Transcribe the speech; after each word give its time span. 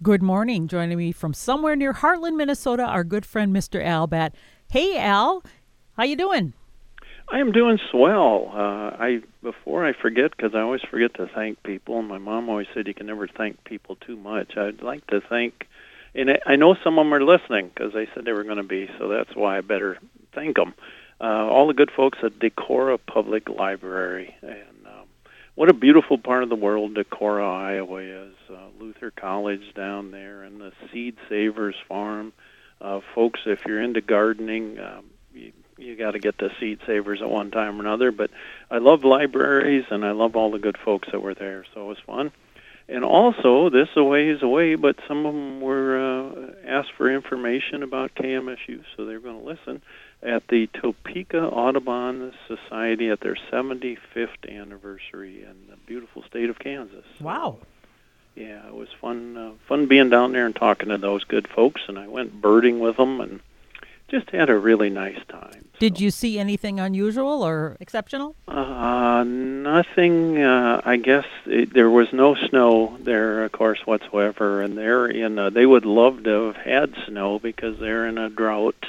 Good 0.00 0.22
morning. 0.22 0.68
Joining 0.68 0.96
me 0.96 1.10
from 1.10 1.34
somewhere 1.34 1.74
near 1.74 1.92
Hartland, 1.92 2.36
Minnesota, 2.36 2.84
our 2.84 3.02
good 3.02 3.26
friend 3.26 3.52
Mr. 3.52 3.84
Al 3.84 4.06
Batt. 4.06 4.32
Hey, 4.70 4.96
Al, 4.96 5.42
how 5.96 6.04
you 6.04 6.14
doing? 6.14 6.52
I 7.28 7.40
am 7.40 7.50
doing 7.50 7.80
swell. 7.90 8.48
Uh, 8.54 8.96
I 8.96 9.22
before 9.42 9.84
I 9.84 9.92
forget 9.92 10.30
because 10.36 10.54
I 10.54 10.60
always 10.60 10.82
forget 10.82 11.14
to 11.14 11.26
thank 11.26 11.64
people, 11.64 11.98
and 11.98 12.06
my 12.06 12.18
mom 12.18 12.48
always 12.48 12.68
said 12.72 12.86
you 12.86 12.94
can 12.94 13.06
never 13.06 13.26
thank 13.26 13.64
people 13.64 13.96
too 13.96 14.16
much. 14.16 14.56
I'd 14.56 14.82
like 14.82 15.04
to 15.08 15.20
thank, 15.20 15.66
and 16.14 16.30
I, 16.30 16.38
I 16.46 16.54
know 16.54 16.76
some 16.84 16.96
of 16.96 17.04
them 17.04 17.12
are 17.12 17.24
listening 17.24 17.72
because 17.74 17.92
they 17.92 18.06
said 18.14 18.24
they 18.24 18.32
were 18.32 18.44
going 18.44 18.58
to 18.58 18.62
be, 18.62 18.88
so 19.00 19.08
that's 19.08 19.34
why 19.34 19.58
I 19.58 19.62
better 19.62 19.98
thank 20.32 20.54
them. 20.54 20.74
Uh, 21.20 21.24
all 21.24 21.66
the 21.66 21.74
good 21.74 21.90
folks 21.90 22.18
at 22.22 22.38
Decorah 22.38 23.00
Public 23.04 23.48
Library, 23.48 24.36
and 24.42 24.77
what 25.58 25.68
a 25.68 25.74
beautiful 25.74 26.18
part 26.18 26.44
of 26.44 26.48
the 26.48 26.54
world 26.54 26.94
Decorah, 26.94 27.52
Iowa 27.52 27.96
is. 27.96 28.34
Uh, 28.48 28.68
Luther 28.78 29.10
College 29.10 29.74
down 29.74 30.12
there, 30.12 30.44
and 30.44 30.60
the 30.60 30.70
Seed 30.92 31.16
Savers 31.28 31.74
Farm. 31.88 32.32
Uh, 32.80 33.00
folks, 33.12 33.40
if 33.44 33.66
you're 33.66 33.82
into 33.82 34.00
gardening, 34.00 34.78
um, 34.78 35.06
you, 35.34 35.50
you 35.76 35.96
got 35.96 36.12
to 36.12 36.20
get 36.20 36.38
to 36.38 36.50
Seed 36.60 36.78
Savers 36.86 37.20
at 37.20 37.28
one 37.28 37.50
time 37.50 37.78
or 37.78 37.80
another. 37.80 38.12
But 38.12 38.30
I 38.70 38.78
love 38.78 39.02
libraries, 39.02 39.84
and 39.90 40.06
I 40.06 40.12
love 40.12 40.36
all 40.36 40.52
the 40.52 40.60
good 40.60 40.78
folks 40.78 41.08
that 41.10 41.18
were 41.18 41.34
there, 41.34 41.64
so 41.74 41.86
it 41.86 41.88
was 41.88 41.98
fun. 42.06 42.30
And 42.88 43.04
also, 43.04 43.68
this 43.68 43.88
a 43.96 44.04
ways 44.04 44.40
away, 44.42 44.76
but 44.76 44.94
some 45.08 45.26
of 45.26 45.34
them 45.34 45.60
were 45.60 45.98
uh, 45.98 46.52
asked 46.68 46.92
for 46.96 47.12
information 47.12 47.82
about 47.82 48.14
KMSU, 48.14 48.84
so 48.96 49.06
they're 49.06 49.18
going 49.18 49.40
to 49.40 49.44
listen 49.44 49.82
at 50.22 50.48
the 50.48 50.66
Topeka 50.68 51.44
Audubon 51.44 52.32
Society 52.46 53.08
at 53.08 53.20
their 53.20 53.36
75th 53.52 54.48
anniversary 54.48 55.42
in 55.42 55.56
the 55.70 55.76
beautiful 55.86 56.22
state 56.24 56.50
of 56.50 56.58
Kansas. 56.58 57.04
Wow. 57.20 57.58
Yeah, 58.34 58.66
it 58.66 58.74
was 58.74 58.88
fun. 59.00 59.36
Uh, 59.36 59.52
fun 59.66 59.86
being 59.86 60.10
down 60.10 60.32
there 60.32 60.46
and 60.46 60.54
talking 60.54 60.90
to 60.90 60.98
those 60.98 61.24
good 61.24 61.48
folks, 61.48 61.82
and 61.88 61.98
I 61.98 62.06
went 62.06 62.40
birding 62.40 62.78
with 62.78 62.96
them 62.96 63.20
and 63.20 63.40
just 64.08 64.30
had 64.30 64.48
a 64.48 64.58
really 64.58 64.90
nice 64.90 65.18
time. 65.28 65.68
Did 65.78 65.98
so. 65.98 66.04
you 66.04 66.10
see 66.10 66.38
anything 66.38 66.80
unusual 66.80 67.42
or 67.42 67.76
exceptional? 67.80 68.34
Uh, 68.46 69.24
nothing. 69.24 70.38
Uh, 70.38 70.80
I 70.84 70.96
guess 70.96 71.26
it, 71.46 71.74
there 71.74 71.90
was 71.90 72.12
no 72.12 72.34
snow 72.34 72.96
there, 73.00 73.44
of 73.44 73.52
course, 73.52 73.80
whatsoever. 73.84 74.62
And 74.62 74.78
they're 74.78 75.06
in. 75.06 75.38
A, 75.38 75.50
they 75.50 75.66
would 75.66 75.84
love 75.84 76.24
to 76.24 76.46
have 76.46 76.56
had 76.56 76.94
snow 77.06 77.38
because 77.38 77.78
they're 77.78 78.06
in 78.06 78.18
a 78.18 78.30
drought. 78.30 78.86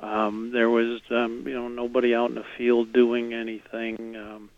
Um, 0.00 0.50
there 0.52 0.70
was, 0.70 1.00
um, 1.10 1.44
you 1.46 1.54
know, 1.54 1.68
nobody 1.68 2.14
out 2.14 2.30
in 2.30 2.36
the 2.36 2.44
field 2.56 2.92
doing 2.92 3.34
anything. 3.34 4.16
Um, 4.16 4.50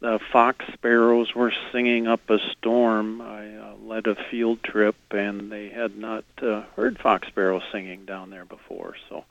the 0.00 0.20
fox 0.32 0.64
sparrows 0.72 1.34
were 1.34 1.52
singing 1.72 2.06
up 2.06 2.20
a 2.30 2.38
storm. 2.52 3.20
I 3.20 3.56
uh, 3.56 3.74
led 3.82 4.06
a 4.06 4.14
field 4.30 4.62
trip, 4.62 4.94
and 5.10 5.50
they 5.50 5.68
had 5.68 5.98
not 5.98 6.24
uh, 6.40 6.62
heard 6.76 6.98
fox 6.98 7.26
sparrows 7.26 7.62
singing 7.72 8.04
down 8.04 8.30
there 8.30 8.44
before, 8.44 8.94
so 9.08 9.24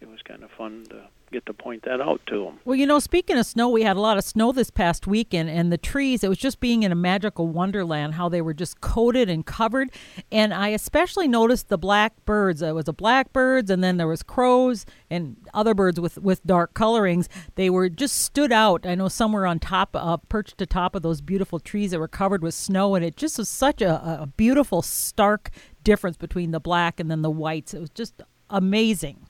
it 0.00 0.08
was 0.08 0.22
kind 0.22 0.42
of 0.42 0.50
fun 0.52 0.86
to 0.88 1.02
get 1.34 1.44
to 1.46 1.52
point 1.52 1.82
that 1.84 2.00
out 2.00 2.20
to 2.26 2.44
them. 2.44 2.60
Well, 2.64 2.76
you 2.76 2.86
know, 2.86 2.98
speaking 2.98 3.36
of 3.36 3.44
snow, 3.44 3.68
we 3.68 3.82
had 3.82 3.96
a 3.96 4.00
lot 4.00 4.16
of 4.16 4.24
snow 4.24 4.52
this 4.52 4.70
past 4.70 5.06
weekend, 5.06 5.50
and 5.50 5.72
the 5.72 5.76
trees, 5.76 6.24
it 6.24 6.28
was 6.28 6.38
just 6.38 6.60
being 6.60 6.82
in 6.84 6.92
a 6.92 6.94
magical 6.94 7.48
wonderland 7.48 8.14
how 8.14 8.28
they 8.28 8.40
were 8.40 8.54
just 8.54 8.80
coated 8.80 9.28
and 9.28 9.44
covered. 9.44 9.90
And 10.30 10.54
I 10.54 10.68
especially 10.68 11.28
noticed 11.28 11.68
the 11.68 11.78
black 11.78 12.24
birds. 12.24 12.60
There 12.60 12.74
was 12.74 12.88
a 12.88 12.92
blackbirds, 12.92 13.70
and 13.70 13.82
then 13.82 13.96
there 13.96 14.06
was 14.06 14.22
crows 14.22 14.86
and 15.10 15.36
other 15.52 15.74
birds 15.74 16.00
with, 16.00 16.18
with 16.18 16.44
dark 16.46 16.72
colorings. 16.74 17.28
They 17.56 17.68
were 17.68 17.88
just 17.88 18.16
stood 18.22 18.52
out. 18.52 18.86
I 18.86 18.94
know 18.94 19.08
some 19.08 19.32
were 19.32 19.46
on 19.46 19.58
top, 19.58 19.90
uh, 19.94 20.16
perched 20.16 20.62
atop 20.62 20.94
of 20.94 21.02
those 21.02 21.20
beautiful 21.20 21.58
trees 21.58 21.90
that 21.90 21.98
were 21.98 22.08
covered 22.08 22.42
with 22.42 22.54
snow, 22.54 22.94
and 22.94 23.04
it 23.04 23.16
just 23.16 23.38
was 23.38 23.48
such 23.48 23.82
a, 23.82 24.22
a 24.22 24.26
beautiful, 24.36 24.82
stark 24.82 25.50
difference 25.82 26.16
between 26.16 26.52
the 26.52 26.60
black 26.60 27.00
and 27.00 27.10
then 27.10 27.22
the 27.22 27.30
whites. 27.30 27.74
It 27.74 27.80
was 27.80 27.90
just 27.90 28.22
amazing. 28.50 29.23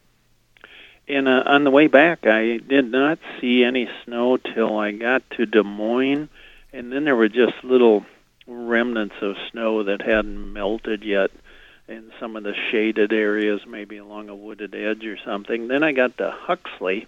And 1.06 1.28
uh, 1.28 1.42
on 1.46 1.64
the 1.64 1.70
way 1.70 1.86
back, 1.86 2.26
I 2.26 2.58
did 2.58 2.90
not 2.90 3.18
see 3.40 3.62
any 3.62 3.88
snow 4.04 4.38
till 4.38 4.78
I 4.78 4.92
got 4.92 5.22
to 5.36 5.46
Des 5.46 5.62
Moines, 5.62 6.28
and 6.72 6.90
then 6.90 7.04
there 7.04 7.16
were 7.16 7.28
just 7.28 7.62
little 7.62 8.06
remnants 8.46 9.16
of 9.20 9.36
snow 9.50 9.84
that 9.84 10.00
hadn't 10.02 10.52
melted 10.52 11.04
yet 11.04 11.30
in 11.88 12.10
some 12.18 12.36
of 12.36 12.44
the 12.44 12.54
shaded 12.70 13.12
areas, 13.12 13.60
maybe 13.66 13.98
along 13.98 14.30
a 14.30 14.34
wooded 14.34 14.74
edge 14.74 15.04
or 15.04 15.18
something. 15.24 15.68
Then 15.68 15.82
I 15.82 15.92
got 15.92 16.16
to 16.18 16.30
Huxley, 16.30 17.06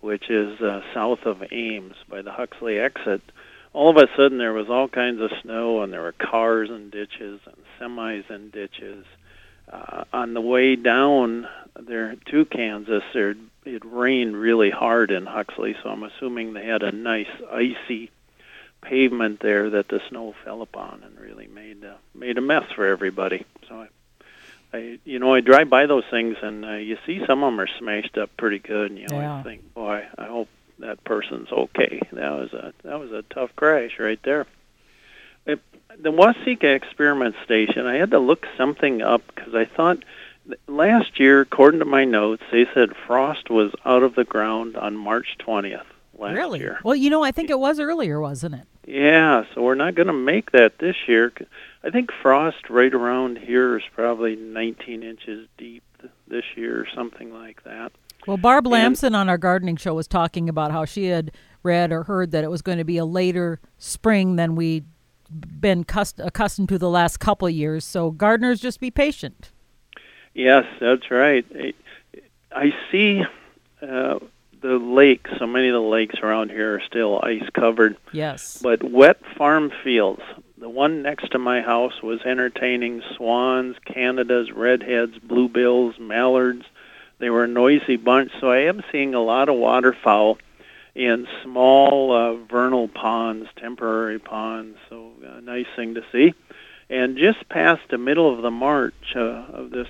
which 0.00 0.28
is 0.28 0.60
uh, 0.60 0.82
south 0.92 1.24
of 1.24 1.42
Ames 1.50 1.96
by 2.08 2.20
the 2.20 2.32
Huxley 2.32 2.78
exit. 2.78 3.22
All 3.72 3.88
of 3.88 3.96
a 3.96 4.08
sudden, 4.16 4.38
there 4.38 4.52
was 4.52 4.68
all 4.68 4.88
kinds 4.88 5.20
of 5.22 5.30
snow, 5.42 5.82
and 5.82 5.92
there 5.92 6.02
were 6.02 6.12
cars 6.12 6.68
and 6.68 6.90
ditches 6.90 7.40
and 7.46 7.56
semis 7.80 8.28
and 8.28 8.52
ditches 8.52 9.06
uh, 9.72 10.04
on 10.12 10.34
the 10.34 10.40
way 10.40 10.76
down 10.76 11.48
there 11.80 12.16
to 12.26 12.44
Kansas, 12.44 13.02
there 13.12 13.34
it 13.64 13.82
rained 13.84 14.36
really 14.36 14.70
hard 14.70 15.10
in 15.10 15.26
Huxley, 15.26 15.74
so 15.82 15.88
I'm 15.88 16.02
assuming 16.02 16.52
they 16.52 16.66
had 16.66 16.82
a 16.82 16.92
nice 16.92 17.30
icy 17.50 18.10
pavement 18.82 19.40
there 19.40 19.70
that 19.70 19.88
the 19.88 20.02
snow 20.08 20.34
fell 20.44 20.60
upon 20.60 21.02
and 21.02 21.18
really 21.18 21.46
made 21.46 21.84
uh, 21.84 21.94
made 22.14 22.36
a 22.36 22.42
mess 22.42 22.70
for 22.72 22.86
everybody. 22.86 23.44
So 23.68 23.86
I, 24.72 24.76
I 24.76 24.98
you 25.04 25.18
know 25.18 25.34
I 25.34 25.40
drive 25.40 25.70
by 25.70 25.86
those 25.86 26.04
things 26.10 26.36
and 26.42 26.64
uh, 26.64 26.72
you 26.74 26.98
see 27.06 27.24
some 27.26 27.42
of 27.42 27.52
them 27.52 27.60
are 27.60 27.68
smashed 27.78 28.18
up 28.18 28.36
pretty 28.36 28.58
good, 28.58 28.90
and 28.90 29.00
you 29.00 29.08
know 29.08 29.20
yeah. 29.20 29.36
I 29.36 29.42
think, 29.42 29.74
boy, 29.74 30.06
I 30.18 30.26
hope 30.26 30.48
that 30.80 31.02
person's 31.04 31.50
okay. 31.50 32.00
That 32.12 32.32
was 32.32 32.52
a 32.52 32.72
that 32.82 33.00
was 33.00 33.12
a 33.12 33.22
tough 33.22 33.56
crash 33.56 33.98
right 33.98 34.20
there. 34.22 34.46
It, 35.46 35.60
the 35.98 36.12
Waseca 36.12 36.74
Experiment 36.74 37.34
Station, 37.44 37.86
I 37.86 37.96
had 37.96 38.10
to 38.12 38.18
look 38.18 38.46
something 38.56 39.02
up 39.02 39.22
because 39.34 39.54
I 39.54 39.64
thought 39.64 39.98
last 40.66 41.18
year, 41.18 41.40
according 41.40 41.80
to 41.80 41.86
my 41.86 42.04
notes, 42.04 42.42
they 42.50 42.66
said 42.74 42.90
frost 43.06 43.50
was 43.50 43.72
out 43.84 44.02
of 44.02 44.14
the 44.14 44.24
ground 44.24 44.76
on 44.76 44.96
March 44.96 45.36
20th 45.40 45.84
last 46.18 46.34
really? 46.34 46.60
year. 46.60 46.80
Well, 46.84 46.94
you 46.94 47.10
know, 47.10 47.22
I 47.22 47.30
think 47.30 47.50
it 47.50 47.58
was 47.58 47.80
earlier, 47.80 48.20
wasn't 48.20 48.56
it? 48.56 48.66
Yeah, 48.86 49.44
so 49.54 49.62
we're 49.62 49.74
not 49.74 49.94
going 49.94 50.08
to 50.08 50.12
make 50.12 50.52
that 50.52 50.78
this 50.78 50.96
year. 51.06 51.32
I 51.82 51.90
think 51.90 52.10
frost 52.22 52.68
right 52.68 52.92
around 52.92 53.38
here 53.38 53.78
is 53.78 53.84
probably 53.94 54.36
19 54.36 55.02
inches 55.02 55.48
deep 55.56 55.82
this 56.28 56.44
year 56.54 56.80
or 56.80 56.86
something 56.94 57.32
like 57.32 57.64
that. 57.64 57.92
Well, 58.26 58.36
Barb 58.36 58.66
Lamson 58.66 59.14
on 59.14 59.28
our 59.28 59.38
gardening 59.38 59.76
show 59.76 59.94
was 59.94 60.06
talking 60.06 60.48
about 60.48 60.70
how 60.70 60.84
she 60.86 61.06
had 61.06 61.30
read 61.62 61.92
or 61.92 62.04
heard 62.04 62.30
that 62.30 62.44
it 62.44 62.50
was 62.50 62.62
going 62.62 62.78
to 62.78 62.84
be 62.84 62.96
a 62.96 63.04
later 63.04 63.60
spring 63.78 64.36
than 64.36 64.54
we 64.56 64.84
been 65.60 65.84
cust- 65.84 66.20
accustomed 66.20 66.68
to 66.70 66.78
the 66.78 66.90
last 66.90 67.18
couple 67.18 67.48
of 67.48 67.54
years. 67.54 67.84
So 67.84 68.10
gardeners, 68.10 68.60
just 68.60 68.80
be 68.80 68.90
patient. 68.90 69.50
Yes, 70.34 70.64
that's 70.80 71.10
right. 71.10 71.44
I 72.52 72.74
see 72.90 73.22
uh, 73.82 74.18
the 74.60 74.78
lakes. 74.78 75.30
So 75.38 75.46
many 75.46 75.68
of 75.68 75.74
the 75.74 75.80
lakes 75.80 76.16
around 76.22 76.50
here 76.50 76.76
are 76.76 76.80
still 76.80 77.20
ice 77.22 77.48
covered. 77.52 77.96
Yes. 78.12 78.60
But 78.62 78.82
wet 78.82 79.20
farm 79.36 79.70
fields. 79.82 80.22
The 80.58 80.68
one 80.68 81.02
next 81.02 81.32
to 81.32 81.38
my 81.38 81.60
house 81.60 82.02
was 82.02 82.20
entertaining 82.22 83.02
swans, 83.16 83.76
Canadas, 83.84 84.50
redheads, 84.50 85.18
bluebills, 85.18 85.98
mallards. 85.98 86.64
They 87.18 87.28
were 87.28 87.44
a 87.44 87.48
noisy 87.48 87.96
bunch. 87.96 88.32
So 88.40 88.50
I 88.50 88.60
am 88.60 88.82
seeing 88.90 89.14
a 89.14 89.20
lot 89.20 89.48
of 89.48 89.56
waterfowl 89.56 90.38
in 90.94 91.26
small 91.42 92.12
uh, 92.12 92.34
vernal 92.50 92.88
ponds, 92.88 93.48
temporary 93.56 94.18
ponds. 94.18 94.78
So 94.88 95.03
a 95.22 95.40
nice 95.40 95.66
thing 95.76 95.94
to 95.94 96.04
see. 96.12 96.34
And 96.90 97.16
just 97.16 97.48
past 97.48 97.82
the 97.90 97.98
middle 97.98 98.32
of 98.32 98.42
the 98.42 98.50
March 98.50 99.14
uh, 99.16 99.20
of 99.20 99.70
this 99.70 99.88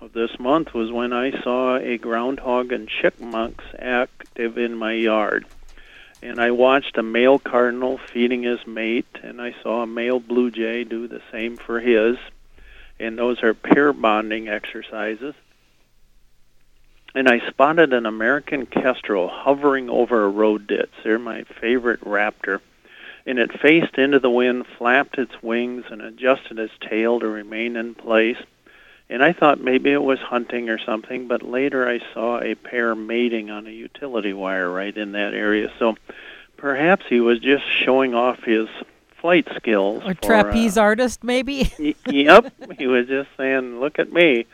of 0.00 0.12
this 0.14 0.38
month 0.38 0.72
was 0.72 0.90
when 0.90 1.12
I 1.12 1.42
saw 1.42 1.76
a 1.76 1.98
groundhog 1.98 2.72
and 2.72 2.88
chipmunks 2.88 3.64
active 3.78 4.56
in 4.56 4.74
my 4.74 4.92
yard. 4.92 5.44
And 6.22 6.40
I 6.40 6.52
watched 6.52 6.96
a 6.96 7.02
male 7.02 7.38
cardinal 7.38 7.98
feeding 7.98 8.42
his 8.44 8.66
mate, 8.66 9.18
and 9.22 9.42
I 9.42 9.54
saw 9.62 9.82
a 9.82 9.86
male 9.86 10.18
blue 10.18 10.50
jay 10.50 10.84
do 10.84 11.06
the 11.06 11.20
same 11.30 11.56
for 11.56 11.80
his. 11.80 12.16
And 12.98 13.18
those 13.18 13.42
are 13.42 13.52
pair 13.52 13.92
bonding 13.92 14.48
exercises 14.48 15.34
and 17.14 17.28
I 17.28 17.40
spotted 17.48 17.92
an 17.92 18.06
American 18.06 18.66
kestrel 18.66 19.28
hovering 19.28 19.90
over 19.90 20.24
a 20.24 20.28
road 20.28 20.66
ditch. 20.66 20.90
They're 21.02 21.18
my 21.18 21.44
favorite 21.60 22.00
raptor. 22.02 22.60
And 23.30 23.38
it 23.38 23.60
faced 23.60 23.96
into 23.96 24.18
the 24.18 24.28
wind, 24.28 24.66
flapped 24.76 25.16
its 25.16 25.40
wings, 25.40 25.84
and 25.88 26.02
adjusted 26.02 26.58
its 26.58 26.72
tail 26.80 27.20
to 27.20 27.28
remain 27.28 27.76
in 27.76 27.94
place. 27.94 28.38
And 29.08 29.22
I 29.22 29.32
thought 29.32 29.60
maybe 29.60 29.92
it 29.92 30.02
was 30.02 30.18
hunting 30.18 30.68
or 30.68 30.78
something, 30.78 31.28
but 31.28 31.40
later 31.40 31.88
I 31.88 32.00
saw 32.12 32.40
a 32.40 32.56
pair 32.56 32.96
mating 32.96 33.48
on 33.48 33.68
a 33.68 33.70
utility 33.70 34.32
wire 34.32 34.68
right 34.68 34.96
in 34.96 35.12
that 35.12 35.32
area. 35.32 35.70
So 35.78 35.94
perhaps 36.56 37.06
he 37.08 37.20
was 37.20 37.38
just 37.38 37.62
showing 37.70 38.14
off 38.14 38.42
his 38.42 38.68
flight 39.20 39.46
skills. 39.54 40.02
A 40.04 40.14
trapeze 40.14 40.76
uh, 40.76 40.80
artist, 40.80 41.22
maybe? 41.22 41.72
y- 41.78 41.94
yep. 42.06 42.52
He 42.80 42.88
was 42.88 43.06
just 43.06 43.28
saying, 43.36 43.78
look 43.78 44.00
at 44.00 44.12
me. 44.12 44.46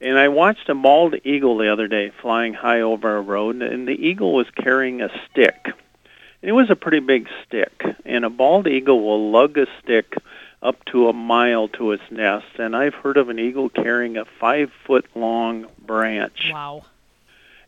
And 0.00 0.16
I 0.16 0.28
watched 0.28 0.68
a 0.68 0.74
bald 0.76 1.16
eagle 1.24 1.58
the 1.58 1.72
other 1.72 1.88
day 1.88 2.12
flying 2.22 2.54
high 2.54 2.82
over 2.82 3.16
a 3.16 3.20
road, 3.20 3.60
and 3.60 3.88
the 3.88 4.06
eagle 4.06 4.34
was 4.34 4.46
carrying 4.50 5.02
a 5.02 5.10
stick. 5.28 5.72
It 6.44 6.52
was 6.52 6.68
a 6.68 6.76
pretty 6.76 7.00
big 7.00 7.26
stick, 7.46 7.82
and 8.04 8.22
a 8.22 8.28
bald 8.28 8.66
eagle 8.66 9.00
will 9.00 9.30
lug 9.30 9.56
a 9.56 9.66
stick 9.82 10.14
up 10.62 10.84
to 10.86 11.08
a 11.08 11.14
mile 11.14 11.68
to 11.68 11.92
its 11.92 12.02
nest. 12.10 12.58
And 12.58 12.76
I've 12.76 12.92
heard 12.92 13.16
of 13.16 13.30
an 13.30 13.38
eagle 13.38 13.70
carrying 13.70 14.18
a 14.18 14.26
five 14.26 14.70
foot 14.86 15.06
long 15.14 15.64
branch. 15.78 16.50
Wow. 16.52 16.84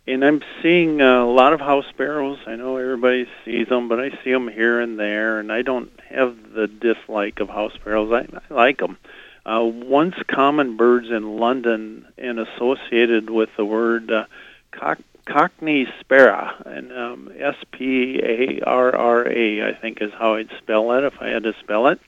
And 0.06 0.23
I'm 0.23 0.43
seeing 0.62 1.00
a 1.00 1.25
lot 1.25 1.55
of 1.55 1.61
house 1.61 1.87
sparrows. 1.88 2.38
I 2.46 2.56
know 2.56 2.76
everybody 2.76 3.26
sees 3.46 3.67
them, 3.69 3.88
but 3.88 3.99
I 3.99 4.11
see 4.23 4.31
them 4.31 4.46
here 4.46 4.79
and 4.79 4.99
there, 4.99 5.40
and 5.40 5.50
I 5.50 5.62
don't 5.62 5.90
have 6.11 6.37
the 6.52 6.67
dislike 6.67 7.40
of 7.40 7.49
house 7.49 7.72
sparrows. 7.72 8.12
I, 8.12 8.29
I 8.50 8.55
like 8.55 8.76
them. 8.76 8.99
Uh, 9.46 9.64
once 9.64 10.17
common 10.26 10.76
birds 10.76 11.08
in 11.08 11.38
London 11.38 12.06
and 12.19 12.38
associated 12.38 13.31
with 13.31 13.49
the 13.56 13.64
word 13.64 14.11
uh, 14.11 14.26
cock, 14.70 14.99
Cockney 15.26 15.87
sparrow, 16.00 16.50
and 16.64 16.93
um, 16.93 17.32
S 17.37 17.56
P 17.73 18.20
A 18.23 18.61
R 18.64 18.94
R 18.94 19.28
A, 19.28 19.69
I 19.69 19.75
think 19.75 20.00
is 20.00 20.12
how 20.12 20.34
I'd 20.34 20.50
spell 20.58 20.93
it 20.93 21.05
if 21.05 21.20
I 21.20 21.28
had 21.28 21.43
to 21.43 21.55
spell 21.61 21.88
it. 21.88 22.00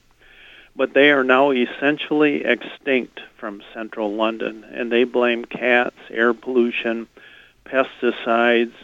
But 0.77 0.95
they 0.95 1.11
are 1.11 1.25
now 1.25 1.51
essentially 1.51 2.45
extinct 2.45 3.21
from 3.37 3.63
central 3.75 4.15
London, 4.15 4.65
and 4.65 4.91
they 4.91 5.03
blame 5.03 5.45
cats, 5.45 5.97
air 6.11 6.33
pollution, 6.33 7.09
pesticides 7.67 8.75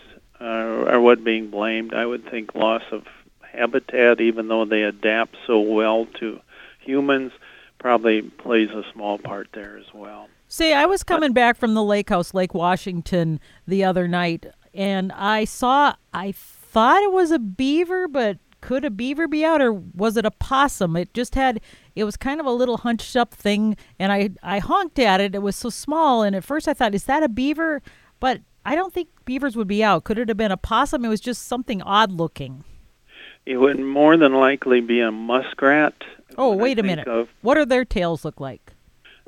uh, 0.41 0.45
are 0.45 1.01
what 1.01 1.23
being 1.23 1.51
blamed. 1.51 1.95
I 1.95 2.05
would 2.05 2.29
think 2.29 2.55
loss 2.57 2.83
of 2.91 3.07
habitat, 3.41 4.21
even 4.21 4.49
though 4.49 4.65
they 4.65 4.83
adapt 4.83 5.37
so 5.47 5.61
well 5.61 6.07
to 6.19 6.41
humans, 6.81 7.33
probably 7.79 8.23
plays 8.23 8.71
a 8.71 8.83
small 8.93 9.19
part 9.19 9.49
there 9.53 9.79
as 9.79 9.95
well. 9.95 10.29
See, 10.49 10.73
I 10.73 10.87
was 10.87 11.03
coming 11.03 11.33
back 11.33 11.57
from 11.57 11.75
the 11.75 11.83
lake 11.83 12.11
house, 12.11 12.35
Lake 12.35 12.55
Washington, 12.55 13.41
the 13.67 13.83
other 13.83 14.07
night, 14.07 14.47
and 14.73 15.11
I 15.13 15.45
saw, 15.45 15.95
I 16.13 16.33
thought 16.33 17.03
it 17.03 17.13
was 17.13 17.31
a 17.31 17.39
beaver, 17.39 18.07
but 18.07 18.39
could 18.61 18.85
a 18.85 18.91
beaver 18.91 19.29
be 19.29 19.45
out 19.45 19.61
or 19.61 19.73
was 19.73 20.17
it 20.17 20.25
a 20.25 20.31
possum? 20.31 20.97
It 20.97 21.13
just 21.13 21.35
had, 21.35 21.61
it 21.95 22.05
was 22.05 22.17
kind 22.17 22.41
of 22.41 22.47
a 22.47 22.53
little 22.53 22.79
hunched 22.79 23.17
up 23.17 23.35
thing, 23.35 23.77
and 23.99 24.13
I, 24.13 24.31
I 24.43 24.59
honked 24.59 24.99
at 24.99 25.21
it. 25.21 25.35
It 25.35 25.43
was 25.43 25.57
so 25.57 25.71
small, 25.71 26.23
and 26.23 26.37
at 26.37 26.45
first 26.45 26.69
I 26.69 26.75
thought, 26.75 26.95
is 26.95 27.05
that 27.05 27.23
a 27.23 27.29
beaver? 27.29 27.83
But 28.21 28.41
I 28.65 28.75
don't 28.75 28.93
think 28.93 29.09
beavers 29.25 29.57
would 29.57 29.69
be 29.69 29.85
out. 29.85 30.05
Could 30.05 30.19
it 30.19 30.29
have 30.29 30.37
been 30.37 30.53
a 30.53 30.57
possum? 30.57 31.05
It 31.05 31.09
was 31.09 31.21
just 31.21 31.47
something 31.47 31.83
odd 31.83 32.13
looking. 32.13 32.65
It 33.45 33.59
would 33.59 33.79
more 33.79 34.17
than 34.17 34.33
likely 34.33 34.81
be 34.81 35.01
a 35.01 35.11
muskrat. 35.11 35.95
Oh, 36.39 36.57
wait 36.57 36.79
a 36.79 36.83
minute. 36.83 37.07
Of, 37.07 37.29
what 37.43 37.57
do 37.57 37.65
their 37.65 37.85
tails 37.85 38.25
look 38.25 38.41
like? 38.41 38.73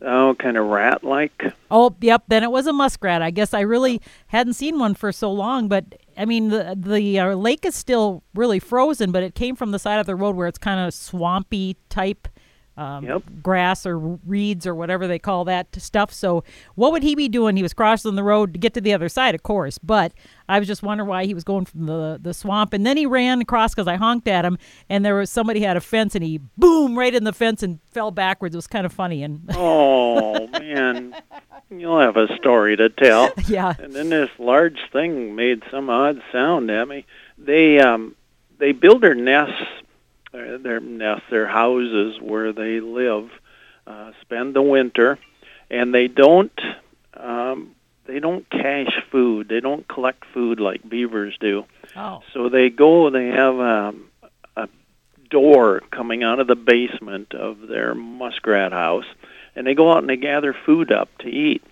Oh, 0.03 0.35
kind 0.39 0.57
of 0.59 0.67
rat 0.67 1.03
like. 1.03 1.55
Oh, 1.71 1.97
yep. 2.01 2.25
Then 2.29 2.43
it 2.43 2.51
was 2.51 2.67
a 2.67 2.73
muskrat. 2.73 3.23
I 3.23 3.31
guess 3.31 3.55
I 3.55 3.61
really 3.61 4.01
hadn't 4.29 4.55
seen 4.55 4.79
one 4.79 4.95
for 4.95 5.11
so 5.11 5.33
long. 5.33 5.69
But 5.69 5.85
I 6.17 6.27
mean, 6.27 6.49
the 6.49 6.77
the 6.79 7.19
uh, 7.19 7.35
lake 7.35 7.65
is 7.65 7.75
still 7.75 8.23
really 8.35 8.59
frozen, 8.59 9.11
but 9.11 9.23
it 9.23 9.35
came 9.35 9.57
from 9.57 9.71
the 9.71 9.79
side 9.79 9.99
of 9.99 10.07
the 10.07 10.15
road 10.15 10.37
where 10.37 10.49
it's 10.49 10.59
kind 10.59 10.81
of 10.81 10.93
swampy 10.93 11.77
type 11.89 12.29
um, 12.77 13.05
yep. 13.05 13.23
grass 13.43 13.87
or 13.87 13.99
reeds 13.99 14.67
or 14.67 14.75
whatever 14.75 15.07
they 15.07 15.19
call 15.19 15.45
that 15.47 15.69
stuff. 15.81 16.13
So, 16.13 16.45
what 16.75 16.93
would 16.93 17.03
he 17.03 17.15
be 17.15 17.29
doing? 17.29 17.57
He 17.57 17.63
was 17.63 17.73
crossing 17.73 18.15
the 18.15 18.23
road 18.23 18.53
to 18.53 18.59
get 18.59 18.75
to 18.75 18.81
the 18.81 18.93
other 18.93 19.09
side, 19.09 19.35
of 19.35 19.43
course. 19.43 19.79
But 19.79 20.13
I 20.49 20.59
was 20.59 20.69
just 20.69 20.83
wondering 20.83 21.09
why 21.09 21.25
he 21.25 21.35
was 21.35 21.45
going 21.45 21.65
from 21.65 21.87
the 21.87 22.19
the 22.21 22.35
swamp, 22.35 22.73
and 22.73 22.87
then 22.87 22.97
he 22.97 23.07
ran 23.07 23.41
across 23.41 23.75
because 23.75 23.89
I 23.89 23.97
honked 23.97 24.29
at 24.29 24.45
him, 24.45 24.59
and 24.89 25.05
there 25.05 25.15
was 25.15 25.31
somebody 25.31 25.61
had 25.61 25.77
a 25.77 25.81
fence, 25.81 26.15
and 26.15 26.23
he 26.23 26.39
boom 26.59 26.99
right 26.99 27.15
in 27.15 27.25
the 27.25 27.33
fence 27.33 27.63
and 27.63 27.81
fell 27.91 28.11
backwards. 28.11 28.55
It 28.55 28.59
was 28.59 28.67
kind 28.67 28.85
of 28.85 28.93
funny. 28.93 29.23
And 29.23 29.43
oh 29.55 30.47
man, 30.49 31.15
you'll 31.71 32.01
have 32.01 32.17
a 32.17 32.35
story 32.37 32.77
to 32.77 32.91
tell. 32.91 33.33
yeah. 33.49 33.75
And 33.79 33.95
then 33.95 34.11
this 34.11 34.31
large 34.39 34.79
thing 34.93 35.35
made 35.35 35.63
some 35.71 35.89
odd 35.89 36.23
sound 36.31 36.71
at 36.71 36.89
me. 36.89 37.07
They 37.39 37.79
um 37.79 38.15
they 38.59 38.73
build 38.73 39.03
their 39.03 39.15
nests 39.15 39.65
their 40.59 40.81
nests, 40.81 41.27
their 41.31 41.47
houses 41.47 42.21
where 42.21 42.53
they 42.53 42.81
live, 42.81 43.31
uh, 43.87 44.13
spend 44.23 44.55
the 44.55 44.63
winter, 44.63 45.19
and 45.71 45.95
they 45.95 46.09
don't 46.09 46.59
um, 47.15 47.75
they 48.07 48.21
don't 48.21 48.49
cache 48.51 49.03
food. 49.11 49.49
They 49.49 49.61
don't 49.61 49.87
collect 49.89 50.25
food 50.33 50.61
like 50.61 50.89
beavers 50.89 51.37
do. 51.41 51.65
Oh. 51.97 52.23
So 52.33 52.49
they 52.49 52.71
go. 52.71 53.11
They 53.11 53.29
have 53.29 53.57
a, 53.57 53.95
a 54.57 54.69
door 55.31 55.83
coming 55.91 56.23
out 56.23 56.41
of 56.41 56.47
the 56.47 56.57
basement 56.57 57.35
of 57.35 57.69
their 57.69 57.95
muskrat 57.95 58.73
house, 58.73 59.07
and 59.55 59.67
they 59.67 59.75
go 59.75 59.91
out 59.93 59.99
and 59.99 60.09
they 60.09 60.17
gather 60.17 60.55
food 60.65 60.93
up 60.93 61.09
to 61.19 61.29
eat. 61.29 61.63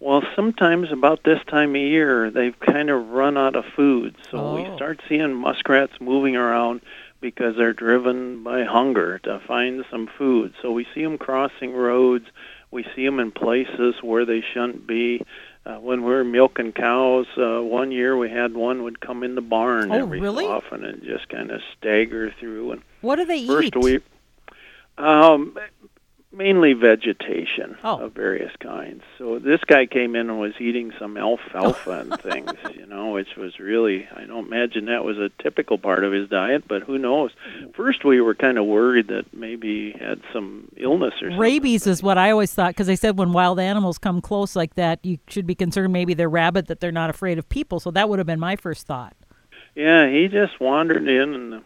Well, 0.00 0.22
sometimes 0.36 0.92
about 0.92 1.24
this 1.24 1.40
time 1.48 1.70
of 1.70 1.80
year, 1.80 2.30
they've 2.30 2.58
kind 2.60 2.88
of 2.88 3.08
run 3.08 3.36
out 3.36 3.56
of 3.56 3.64
food, 3.74 4.14
so 4.30 4.38
oh. 4.38 4.54
we 4.54 4.76
start 4.76 5.00
seeing 5.08 5.34
muskrats 5.34 5.94
moving 6.00 6.36
around 6.36 6.82
because 7.20 7.56
they're 7.56 7.72
driven 7.72 8.42
by 8.42 8.64
hunger 8.64 9.18
to 9.20 9.40
find 9.46 9.84
some 9.90 10.08
food. 10.18 10.54
So 10.62 10.72
we 10.72 10.86
see 10.94 11.02
them 11.02 11.18
crossing 11.18 11.72
roads. 11.72 12.26
We 12.70 12.84
see 12.94 13.04
them 13.04 13.18
in 13.18 13.32
places 13.32 13.96
where 14.02 14.24
they 14.24 14.42
shouldn't 14.52 14.86
be. 14.86 15.24
Uh, 15.66 15.76
when 15.76 16.02
we 16.04 16.14
are 16.14 16.24
milking 16.24 16.72
cows, 16.72 17.26
uh, 17.36 17.60
one 17.60 17.90
year 17.92 18.16
we 18.16 18.30
had 18.30 18.54
one 18.54 18.84
would 18.84 19.00
come 19.00 19.22
in 19.22 19.34
the 19.34 19.42
barn 19.42 19.90
oh, 19.90 19.96
every 19.96 20.20
really? 20.20 20.44
so 20.44 20.52
often 20.52 20.84
and 20.84 21.02
just 21.02 21.28
kind 21.28 21.50
of 21.50 21.60
stagger 21.76 22.32
through. 22.38 22.72
And 22.72 22.82
what 23.00 23.16
do 23.16 23.24
they 23.24 23.46
first 23.46 23.68
eat? 23.68 23.76
we, 23.76 24.00
um, 24.96 25.56
mainly 26.30 26.74
vegetation 26.74 27.76
oh. 27.82 28.00
of 28.00 28.12
various 28.12 28.52
kinds. 28.60 29.02
So 29.16 29.38
this 29.38 29.60
guy 29.66 29.86
came 29.86 30.14
in 30.14 30.28
and 30.28 30.38
was 30.38 30.52
eating 30.60 30.92
some 30.98 31.16
oh. 31.16 31.32
alfalfa 31.32 32.00
and 32.00 32.20
things, 32.20 32.52
you 32.74 32.86
know, 32.86 33.12
which 33.12 33.36
was 33.36 33.58
really 33.58 34.06
I 34.14 34.24
don't 34.24 34.46
imagine 34.46 34.86
that 34.86 35.04
was 35.04 35.18
a 35.18 35.30
typical 35.42 35.78
part 35.78 36.04
of 36.04 36.12
his 36.12 36.28
diet, 36.28 36.64
but 36.68 36.82
who 36.82 36.98
knows. 36.98 37.30
First 37.74 38.04
we 38.04 38.20
were 38.20 38.34
kind 38.34 38.58
of 38.58 38.66
worried 38.66 39.08
that 39.08 39.32
maybe 39.32 39.92
he 39.92 39.98
had 39.98 40.20
some 40.32 40.68
illness 40.76 41.14
or 41.22 41.30
something. 41.30 41.38
Rabies 41.38 41.86
is 41.86 42.02
what 42.02 42.18
I 42.18 42.30
always 42.30 42.52
thought 42.52 42.70
because 42.70 42.86
they 42.86 42.96
said 42.96 43.18
when 43.18 43.32
wild 43.32 43.58
animals 43.58 43.98
come 43.98 44.20
close 44.20 44.54
like 44.54 44.74
that, 44.74 45.04
you 45.04 45.18
should 45.28 45.46
be 45.46 45.54
concerned 45.54 45.92
maybe 45.92 46.14
they're 46.14 46.28
rabid 46.28 46.66
that 46.66 46.80
they're 46.80 46.92
not 46.92 47.10
afraid 47.10 47.38
of 47.38 47.48
people. 47.48 47.80
So 47.80 47.90
that 47.92 48.08
would 48.08 48.18
have 48.18 48.26
been 48.26 48.40
my 48.40 48.56
first 48.56 48.86
thought. 48.86 49.16
Yeah, 49.74 50.10
he 50.10 50.28
just 50.28 50.60
wandered 50.60 51.08
in 51.08 51.34
and 51.34 51.64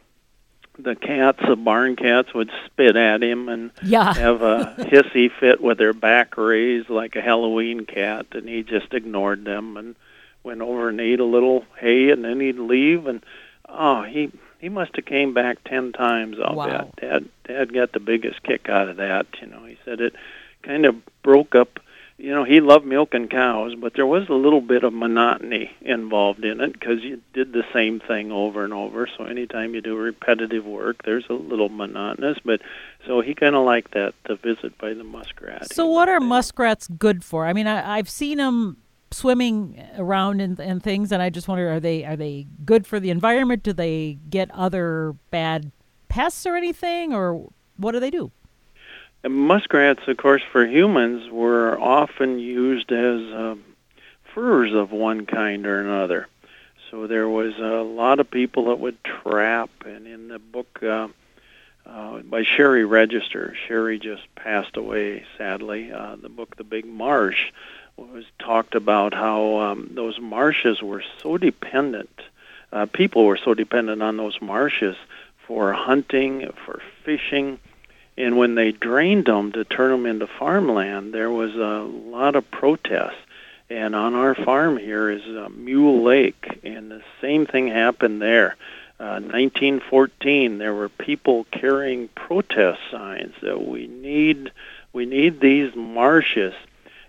the 0.79 0.95
cats, 0.95 1.39
the 1.47 1.57
barn 1.57 1.97
cats, 1.97 2.33
would 2.35 2.51
spit 2.67 2.97
at 2.97 3.23
him 3.23 3.49
and 3.49 3.71
yeah. 3.83 4.15
have 4.15 4.43
a 4.43 4.75
hissy 4.79 5.31
fit 5.31 5.61
with 5.61 5.79
their 5.79 5.93
back 5.93 6.37
raised 6.37 6.89
like 6.89 7.17
a 7.17 7.23
Halloween 7.23 7.87
cat, 7.87 8.27
and 8.33 8.49
he 8.49 8.63
just 8.63 8.93
ignored 8.95 9.45
them 9.45 9.77
and 9.77 9.95
went 10.43 10.61
over 10.61 10.89
and 10.89 11.01
ate 11.01 11.21
a 11.21 11.25
little 11.25 11.65
hay, 11.79 12.11
and 12.11 12.25
then 12.25 12.41
he'd 12.41 12.59
leave. 12.59 13.07
And 13.07 13.25
oh, 13.69 14.03
he 14.03 14.31
he 14.59 14.69
must 14.69 14.97
have 14.97 15.05
came 15.05 15.35
back 15.35 15.63
ten 15.65 15.93
times. 15.93 16.39
I'll 16.43 16.57
wow. 16.57 16.67
bet. 16.67 16.97
Dad 16.97 17.29
Dad 17.45 17.75
got 17.75 17.93
the 17.93 18.01
biggest 18.01 18.43
kick 18.43 18.69
out 18.69 18.89
of 18.89 18.97
that. 18.97 19.27
You 19.41 19.49
know, 19.49 19.65
he 19.65 19.77
said 19.85 20.01
it 20.01 20.15
kind 20.63 20.87
of 20.87 20.97
broke 21.23 21.55
up 21.55 21.81
you 22.23 22.33
know, 22.33 22.45
he 22.45 22.61
loved 22.61 22.87
milking 22.87 23.27
cows, 23.27 23.75
but 23.75 23.95
there 23.95 24.07
was 24.07 24.29
a 24.29 24.35
little 24.35 24.61
bit 24.61 24.85
of 24.85 24.93
monotony 24.93 25.73
involved 25.81 26.45
in 26.45 26.61
it 26.61 26.73
because 26.73 27.03
you 27.03 27.21
did 27.33 27.53
the 27.53 27.65
same 27.73 27.99
thing 27.99 28.31
over 28.31 28.63
and 28.63 28.73
over. 28.73 29.09
So 29.09 29.25
anytime 29.25 29.75
you 29.75 29.81
do 29.81 29.97
repetitive 29.97 30.65
work, 30.65 31.03
there's 31.03 31.25
a 31.29 31.33
little 31.33 31.69
monotonous. 31.69 32.39
But 32.45 32.61
so 33.09 33.23
he 33.23 33.35
kind 33.35 33.57
of 33.57 33.67
liked 33.67 33.95
that 33.95 34.15
the 34.29 34.37
visit 34.37 34.79
by 34.79 34.95
the 34.95 35.03
muskrat. 35.03 35.73
So 35.75 35.85
what 35.87 36.09
are 36.09 36.21
muskrats 36.21 36.87
good 36.87 37.25
for? 37.25 37.45
I 37.45 37.53
mean, 37.53 37.67
I, 37.67 37.99
I've 37.99 38.09
seen 38.09 38.39
them 38.39 38.77
swimming 39.11 39.85
around 39.99 40.41
and, 40.41 40.61
and 40.61 40.81
things, 40.81 41.11
and 41.11 41.21
I 41.21 41.29
just 41.29 41.49
wonder 41.49 41.73
are 41.73 41.81
they 41.81 42.05
are 42.05 42.15
they 42.15 42.47
good 42.65 42.87
for 42.87 43.01
the 43.01 43.11
environment? 43.11 43.65
Do 43.65 43.73
they 43.73 44.21
get 44.31 44.49
other 44.53 45.17
bad 45.33 45.73
pests 46.09 46.47
or 46.47 46.55
anything, 46.55 47.13
or 47.13 47.49
what 47.79 47.93
do 47.93 47.99
they 47.99 48.11
do? 48.13 48.31
And 49.25 49.35
muskrats, 49.35 50.09
of 50.09 50.17
course, 50.17 50.43
for 50.51 50.67
humans 50.67 51.31
were 51.31 51.79
often 51.79 52.39
used 52.39 52.91
as 52.91 53.21
uh, 53.33 53.55
furs 54.35 54.73
of 54.75 54.91
one 54.91 55.27
kind 55.27 55.67
or 55.67 55.81
another. 55.81 56.27
So 56.91 57.07
there 57.07 57.29
was 57.29 57.57
a 57.59 57.83
lot 57.83 58.21
of 58.21 58.31
people 58.31 58.67
that 58.67 58.81
would 58.81 59.03
trap, 59.05 59.71
and 59.87 60.07
in 60.07 60.29
the 60.29 60.39
book 60.39 60.83
uh, 60.83 61.09
uh, 61.87 62.19
by 62.19 62.43
Cheri 62.43 62.85
Register, 62.85 63.57
Cheri 63.67 63.99
just 63.99 64.23
passed 64.35 64.77
away 64.77 65.25
sadly. 65.39 65.93
Uh, 65.93 66.17
the 66.17 66.29
book 66.29 66.57
The 66.57 66.65
Big 66.65 66.85
Marsh 66.85 67.53
was 67.97 68.25
talked 68.39 68.75
about 68.75 69.15
how 69.15 69.59
um, 69.59 69.91
those 69.95 70.19
marshes 70.19 70.83
were 70.83 71.05
so 71.23 71.39
dependent. 71.39 72.21
Uh, 72.73 72.87
people 72.87 73.25
were 73.25 73.39
so 73.39 73.55
dependent 73.55 74.03
on 74.03 74.17
those 74.17 74.41
marshes 74.41 74.97
for 75.47 75.73
hunting, 75.73 76.51
for 76.65 76.81
fishing 77.05 77.59
and 78.17 78.37
when 78.37 78.55
they 78.55 78.73
drained 78.73 79.27
them 79.27 79.53
to 79.53 79.65
turn 79.65 79.91
them 79.91 80.07
into 80.07 80.27
farmland, 80.27 81.15
there 81.15 81.31
was 81.31 81.55
a 81.55 81.89
lot 82.11 82.37
of 82.37 82.51
protests. 82.51 83.17
And 83.71 83.97
on 83.97 84.15
our 84.15 84.35
farm 84.35 84.77
here 84.77 85.11
is 85.11 85.23
uh, 85.23 85.49
Mule 85.49 86.03
Lake, 86.03 86.61
and 86.63 86.91
the 86.91 87.03
same 87.23 87.47
thing 87.47 87.69
happened 87.69 88.21
there. 88.21 88.57
Uh, 89.01 89.19
1914, 89.19 90.59
there 90.59 90.75
were 90.75 90.91
people 90.91 91.47
carrying 91.51 92.09
protest 92.09 92.81
signs 92.91 93.35
that 93.43 93.67
we 93.67 93.87
need 93.87 94.53
we 94.93 95.07
need 95.07 95.41
these 95.41 95.75
marshes, 95.75 96.53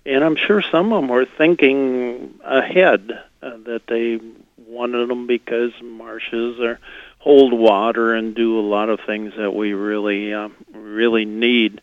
and 0.06 0.24
I'm 0.24 0.38
sure 0.38 0.62
some 0.62 0.94
of 0.94 1.02
them 1.02 1.10
were 1.10 1.26
thinking 1.26 2.40
ahead 2.44 3.12
uh, 3.42 3.58
that 3.66 3.88
they 3.88 4.22
wanted 4.66 5.10
them 5.10 5.28
because 5.28 5.74
marshes 5.82 6.60
are 6.62 6.80
hold 7.24 7.54
water 7.54 8.14
and 8.14 8.36
do 8.36 8.60
a 8.60 8.68
lot 8.68 8.90
of 8.90 9.00
things 9.00 9.34
that 9.38 9.56
we 9.56 9.72
really 9.72 10.34
uh, 10.34 10.50
really 10.74 11.24
need. 11.24 11.80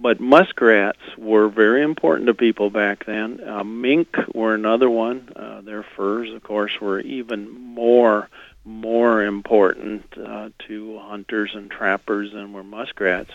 But 0.00 0.18
muskrats 0.18 0.98
were 1.16 1.48
very 1.48 1.82
important 1.82 2.26
to 2.26 2.34
people 2.34 2.70
back 2.70 3.04
then. 3.04 3.40
Uh, 3.46 3.62
mink 3.62 4.16
were 4.34 4.52
another 4.52 4.90
one. 4.90 5.28
Uh, 5.36 5.60
their 5.60 5.84
furs, 5.84 6.32
of 6.32 6.42
course, 6.42 6.80
were 6.80 6.98
even 7.00 7.50
more 7.50 8.28
more 8.64 9.22
important 9.22 10.04
uh, 10.18 10.50
to 10.66 10.98
hunters 10.98 11.52
and 11.54 11.70
trappers 11.70 12.32
than 12.32 12.52
were 12.52 12.64
muskrats. 12.64 13.30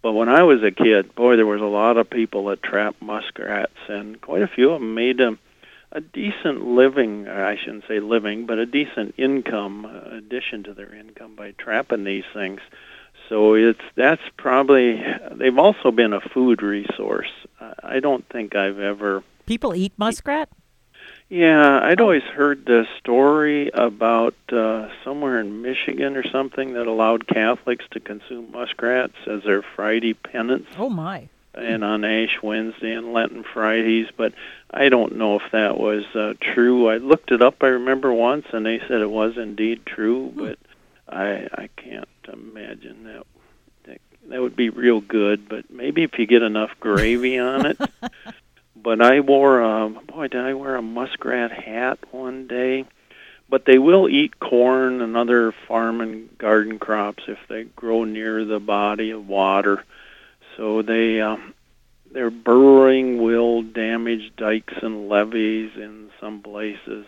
But 0.00 0.12
when 0.12 0.28
I 0.28 0.44
was 0.44 0.62
a 0.62 0.70
kid, 0.70 1.14
boy, 1.14 1.36
there 1.36 1.46
was 1.46 1.60
a 1.60 1.64
lot 1.64 1.96
of 1.96 2.08
people 2.08 2.46
that 2.46 2.62
trapped 2.62 3.02
muskrats, 3.02 3.76
and 3.88 4.20
quite 4.20 4.42
a 4.42 4.46
few 4.48 4.70
of 4.70 4.80
them 4.80 4.94
made 4.94 5.20
a, 5.20 5.36
a 5.94 6.00
decent 6.00 6.66
living. 6.66 7.28
I 7.28 7.56
shouldn't 7.56 7.84
say 7.88 8.00
living, 8.00 8.46
but 8.46 8.58
a 8.58 8.66
decent 8.66 9.14
income 9.16 9.86
uh, 9.86 10.16
addition 10.16 10.64
to 10.64 10.74
their 10.74 10.94
income 10.94 11.36
by 11.36 11.52
trapping 11.52 12.04
these 12.04 12.24
things. 12.34 12.60
So 13.28 13.54
it's 13.54 13.80
that's 13.94 14.22
probably 14.36 15.02
they've 15.32 15.58
also 15.58 15.90
been 15.90 16.12
a 16.12 16.20
food 16.20 16.62
resource. 16.62 17.30
I 17.82 18.00
don't 18.00 18.28
think 18.28 18.54
I've 18.54 18.78
ever 18.78 19.22
people 19.46 19.74
eat 19.74 19.92
muskrat. 19.96 20.50
Yeah, 21.30 21.80
I'd 21.82 22.00
always 22.00 22.22
heard 22.22 22.66
the 22.66 22.86
story 22.98 23.70
about 23.72 24.34
uh, 24.52 24.88
somewhere 25.02 25.40
in 25.40 25.62
Michigan 25.62 26.16
or 26.16 26.22
something 26.28 26.74
that 26.74 26.86
allowed 26.86 27.26
Catholics 27.26 27.86
to 27.92 28.00
consume 28.00 28.52
muskrats 28.52 29.14
as 29.26 29.42
their 29.42 29.62
Friday 29.62 30.14
penance. 30.14 30.66
Oh 30.76 30.90
my! 30.90 31.28
And 31.54 31.84
on 31.84 32.04
Ash 32.04 32.42
Wednesday 32.42 32.92
and 32.92 33.12
Lenten 33.12 33.44
Fridays, 33.44 34.08
but 34.16 34.34
I 34.70 34.88
don't 34.88 35.16
know 35.16 35.36
if 35.36 35.52
that 35.52 35.78
was 35.78 36.04
uh, 36.14 36.34
true. 36.40 36.88
I 36.88 36.96
looked 36.96 37.30
it 37.30 37.42
up. 37.42 37.62
I 37.62 37.68
remember 37.68 38.12
once, 38.12 38.46
and 38.52 38.66
they 38.66 38.80
said 38.80 39.00
it 39.00 39.10
was 39.10 39.36
indeed 39.36 39.86
true, 39.86 40.30
hmm. 40.30 40.44
but 40.44 40.58
I 41.08 41.48
I 41.52 41.68
can't 41.76 42.08
imagine 42.32 43.04
that. 43.04 43.26
that 43.84 44.00
that 44.30 44.40
would 44.40 44.56
be 44.56 44.70
real 44.70 45.00
good, 45.00 45.48
but 45.48 45.70
maybe 45.70 46.02
if 46.02 46.18
you 46.18 46.26
get 46.26 46.42
enough 46.42 46.70
gravy 46.80 47.38
on 47.38 47.66
it. 47.66 47.78
but 48.76 49.00
I 49.00 49.20
wore 49.20 49.60
a 49.60 49.88
boy 49.90 50.28
did 50.28 50.40
I 50.40 50.54
wear 50.54 50.74
a 50.74 50.82
muskrat 50.82 51.52
hat 51.52 51.98
one 52.10 52.48
day. 52.48 52.84
But 53.48 53.66
they 53.66 53.78
will 53.78 54.08
eat 54.08 54.40
corn 54.40 55.02
and 55.02 55.16
other 55.16 55.52
farm 55.68 56.00
and 56.00 56.36
garden 56.38 56.78
crops 56.78 57.24
if 57.28 57.38
they 57.48 57.64
grow 57.64 58.04
near 58.04 58.44
the 58.44 58.58
body 58.58 59.10
of 59.10 59.28
water. 59.28 59.84
So 60.56 60.82
they 60.82 61.20
um, 61.20 61.54
their 62.14 62.30
burrowing 62.30 63.22
will 63.22 63.62
damage 63.62 64.32
dikes 64.36 64.74
and 64.80 65.08
levees 65.08 65.72
in 65.76 66.10
some 66.20 66.40
places. 66.40 67.06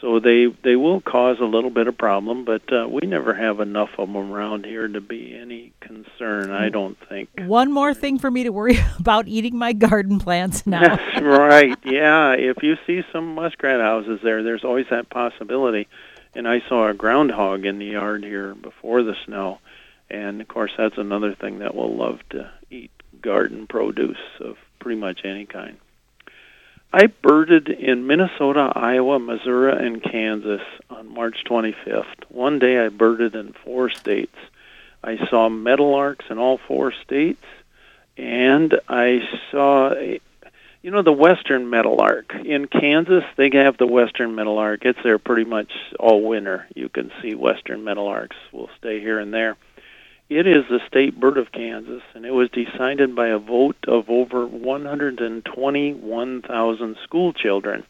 So 0.00 0.20
they 0.20 0.46
they 0.62 0.76
will 0.76 1.00
cause 1.00 1.38
a 1.40 1.44
little 1.44 1.70
bit 1.70 1.88
of 1.88 1.98
problem, 1.98 2.44
but 2.44 2.62
uh, 2.72 2.86
we 2.88 3.00
never 3.06 3.34
have 3.34 3.58
enough 3.58 3.90
of 3.98 4.06
them 4.06 4.16
around 4.16 4.64
here 4.64 4.86
to 4.86 5.00
be 5.00 5.36
any 5.36 5.72
concern. 5.80 6.50
I 6.52 6.68
don't 6.68 6.96
think. 7.08 7.30
One 7.46 7.72
more 7.72 7.94
thing 7.94 8.18
for 8.18 8.30
me 8.30 8.44
to 8.44 8.50
worry 8.50 8.78
about 8.98 9.26
eating 9.26 9.56
my 9.56 9.72
garden 9.72 10.20
plants 10.20 10.66
now. 10.66 10.80
That's 10.96 11.20
right. 11.20 11.76
Yeah, 11.84 12.34
if 12.34 12.62
you 12.62 12.76
see 12.86 13.02
some 13.12 13.34
muskrat 13.34 13.80
houses 13.80 14.20
there, 14.22 14.44
there's 14.44 14.62
always 14.62 14.86
that 14.90 15.10
possibility. 15.10 15.88
And 16.34 16.46
I 16.46 16.62
saw 16.68 16.86
a 16.86 16.94
groundhog 16.94 17.64
in 17.64 17.78
the 17.78 17.86
yard 17.86 18.22
here 18.22 18.54
before 18.54 19.02
the 19.02 19.16
snow, 19.24 19.58
and 20.08 20.40
of 20.40 20.46
course 20.46 20.70
that's 20.76 20.98
another 20.98 21.34
thing 21.34 21.58
that 21.60 21.74
we'll 21.74 21.96
love 21.96 22.20
to 22.30 22.52
garden 23.22 23.66
produce 23.66 24.18
of 24.40 24.56
pretty 24.78 25.00
much 25.00 25.24
any 25.24 25.46
kind. 25.46 25.78
I 26.92 27.06
birded 27.06 27.68
in 27.68 28.06
Minnesota, 28.06 28.72
Iowa, 28.74 29.18
Missouri, 29.18 29.86
and 29.86 30.02
Kansas 30.02 30.62
on 30.88 31.12
March 31.12 31.44
25th. 31.44 32.24
One 32.30 32.58
day 32.58 32.78
I 32.78 32.88
birded 32.88 33.34
in 33.34 33.52
four 33.52 33.90
states. 33.90 34.36
I 35.04 35.18
saw 35.28 35.50
meadowlarks 35.50 36.30
in 36.30 36.38
all 36.38 36.56
four 36.56 36.92
states, 36.92 37.44
and 38.16 38.80
I 38.88 39.20
saw, 39.50 39.94
you 39.94 40.90
know, 40.90 41.02
the 41.02 41.12
western 41.12 41.68
meadowlark. 41.68 42.34
In 42.34 42.66
Kansas, 42.66 43.24
they 43.36 43.50
have 43.52 43.76
the 43.76 43.86
western 43.86 44.34
meadowlark. 44.34 44.84
It's 44.86 45.02
there 45.02 45.18
pretty 45.18 45.44
much 45.44 45.70
all 46.00 46.22
winter. 46.22 46.66
You 46.74 46.88
can 46.88 47.12
see 47.20 47.34
western 47.34 47.84
meadowlarks. 47.84 48.36
will 48.50 48.70
stay 48.78 48.98
here 49.00 49.18
and 49.18 49.32
there. 49.32 49.56
It 50.28 50.46
is 50.46 50.64
the 50.68 50.80
state 50.86 51.18
bird 51.18 51.38
of 51.38 51.50
Kansas, 51.52 52.02
and 52.14 52.26
it 52.26 52.34
was 52.34 52.50
decided 52.50 53.16
by 53.16 53.28
a 53.28 53.38
vote 53.38 53.78
of 53.88 54.10
over 54.10 54.46
121,000 54.46 56.96
school 57.02 57.32
children. 57.32 57.84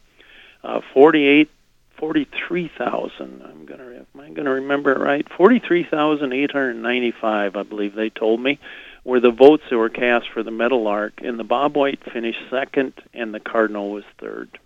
Uh, 0.62 0.80
48, 0.94 1.50
43,000. 1.96 3.42
I'm 3.42 3.66
gonna, 3.66 3.82
am 3.82 4.06
I 4.20 4.30
gonna 4.30 4.52
remember 4.52 4.92
it 4.92 5.00
right? 5.00 5.26
43,895, 5.36 7.56
I 7.56 7.62
believe 7.64 7.96
they 7.96 8.10
told 8.10 8.40
me, 8.40 8.60
were 9.02 9.18
the 9.18 9.32
votes 9.32 9.64
that 9.68 9.76
were 9.76 9.88
cast 9.88 10.30
for 10.30 10.44
the 10.44 10.52
meadowlark, 10.52 11.14
and 11.20 11.40
the 11.40 11.44
bobwhite 11.44 12.08
finished 12.12 12.38
second, 12.50 12.92
and 13.12 13.34
the 13.34 13.40
cardinal 13.40 13.90
was 13.90 14.04
third. 14.18 14.60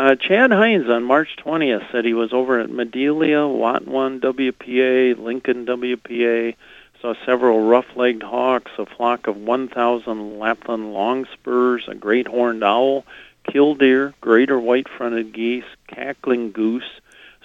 Uh, 0.00 0.14
Chad 0.14 0.50
Hines 0.50 0.88
on 0.88 1.04
March 1.04 1.36
20th 1.44 1.92
said 1.92 2.06
he 2.06 2.14
was 2.14 2.32
over 2.32 2.58
at 2.58 2.70
Madelia, 2.70 3.46
Watonwan 3.46 4.18
WPA, 4.20 5.18
Lincoln 5.18 5.66
WPA, 5.66 6.56
saw 7.02 7.12
several 7.26 7.68
rough-legged 7.68 8.22
hawks, 8.22 8.70
a 8.78 8.86
flock 8.86 9.26
of 9.26 9.36
1,000 9.36 10.38
Lapland 10.38 10.94
longspurs, 10.94 11.86
a 11.86 11.94
great 11.94 12.26
horned 12.26 12.64
owl, 12.64 13.04
killdeer, 13.44 14.14
greater 14.22 14.58
white-fronted 14.58 15.34
geese, 15.34 15.68
cackling 15.86 16.52
goose, 16.52 17.02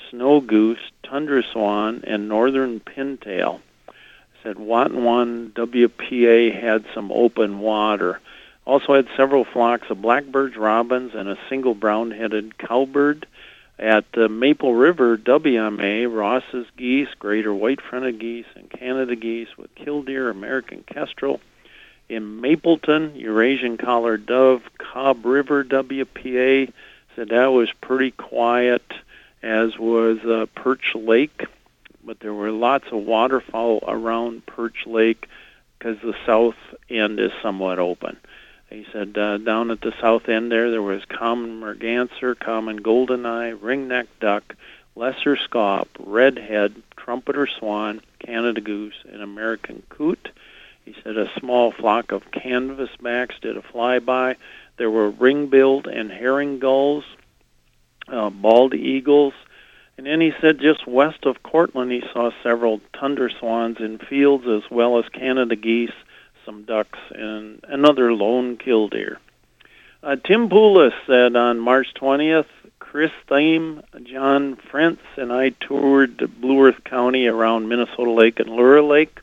snow 0.09 0.39
goose, 0.39 0.79
tundra 1.03 1.43
swan, 1.51 2.05
and 2.07 2.29
northern 2.29 2.79
pintail. 2.79 3.59
Said 4.43 4.55
Watonwan 4.55 5.51
WPA 5.51 6.57
had 6.57 6.85
some 6.93 7.11
open 7.11 7.59
water. 7.59 8.21
Also 8.65 8.95
had 8.95 9.07
several 9.15 9.45
flocks 9.45 9.89
of 9.89 10.01
blackbirds, 10.01 10.57
robins, 10.57 11.13
and 11.13 11.29
a 11.29 11.37
single 11.49 11.75
brown-headed 11.75 12.57
cowbird. 12.57 13.27
At 13.77 14.05
uh, 14.15 14.29
Maple 14.29 14.73
River, 14.73 15.17
WMA, 15.17 16.11
Ross's 16.11 16.65
geese, 16.77 17.09
greater 17.19 17.53
white-fronted 17.53 18.19
geese, 18.19 18.45
and 18.55 18.69
Canada 18.69 19.15
geese 19.15 19.55
with 19.57 19.75
killdeer, 19.75 20.29
American 20.29 20.83
kestrel. 20.83 21.41
In 22.07 22.39
Mapleton, 22.39 23.15
Eurasian 23.15 23.77
collared 23.77 24.25
dove, 24.25 24.61
Cobb 24.77 25.25
River, 25.25 25.63
WPA, 25.63 26.71
said 27.15 27.29
that 27.29 27.47
was 27.47 27.71
pretty 27.81 28.11
quiet, 28.11 28.83
as 29.43 29.77
was 29.77 30.19
uh, 30.19 30.45
Perch 30.55 30.93
Lake. 30.95 31.45
But 32.03 32.19
there 32.19 32.33
were 32.33 32.51
lots 32.51 32.85
of 32.91 33.03
waterfowl 33.03 33.83
around 33.87 34.45
Perch 34.45 34.85
Lake 34.85 35.27
because 35.77 35.97
the 36.01 36.15
south 36.25 36.55
end 36.89 37.19
is 37.19 37.31
somewhat 37.41 37.79
open. 37.79 38.17
He 38.69 38.85
said 38.91 39.17
uh, 39.17 39.37
down 39.37 39.71
at 39.71 39.81
the 39.81 39.93
south 40.01 40.27
end 40.27 40.51
there, 40.51 40.71
there 40.71 40.81
was 40.81 41.05
common 41.05 41.59
merganser, 41.59 42.35
common 42.35 42.81
goldeneye, 42.81 43.57
ringneck 43.57 44.07
duck, 44.19 44.55
lesser 44.95 45.35
scaup, 45.35 45.87
redhead, 45.99 46.81
trumpeter 46.97 47.47
swan, 47.47 48.01
Canada 48.19 48.61
goose, 48.61 48.95
and 49.11 49.21
American 49.21 49.83
coot. 49.89 50.29
He 50.83 50.95
said 51.03 51.17
a 51.17 51.31
small 51.39 51.71
flock 51.71 52.11
of 52.11 52.31
canvasbacks 52.31 53.39
did 53.41 53.57
a 53.57 53.61
flyby. 53.61 54.35
There 54.77 54.91
were 54.91 55.09
ring-billed 55.09 55.87
and 55.87 56.11
herring 56.11 56.59
gulls, 56.59 57.03
uh, 58.07 58.29
bald 58.29 58.73
eagles, 58.73 59.33
and 59.97 60.05
then 60.05 60.21
he 60.21 60.33
said 60.41 60.59
just 60.59 60.85
west 60.87 61.25
of 61.25 61.41
Courtland 61.43 61.91
he 61.91 62.03
saw 62.11 62.31
several 62.43 62.81
tundra 62.93 63.29
swans 63.39 63.77
in 63.79 63.97
fields 63.97 64.45
as 64.47 64.69
well 64.69 64.99
as 64.99 65.07
Canada 65.09 65.55
geese 65.55 65.93
some 66.45 66.63
ducks, 66.63 66.99
and 67.11 67.63
another 67.67 68.13
lone 68.13 68.57
killdeer. 68.57 69.19
Uh, 70.03 70.15
Tim 70.15 70.49
Poulos 70.49 70.93
said 71.07 71.35
on 71.35 71.59
March 71.59 71.87
20th, 71.95 72.45
Chris 72.79 73.11
Thame, 73.27 73.81
John 74.03 74.55
Frentz, 74.55 75.01
and 75.17 75.33
I 75.33 75.49
toured 75.49 76.39
Blue 76.39 76.65
Earth 76.65 76.83
County 76.83 77.27
around 77.27 77.67
Minnesota 77.67 78.11
Lake 78.11 78.39
and 78.39 78.49
Lura 78.49 78.83
Lake. 78.83 79.19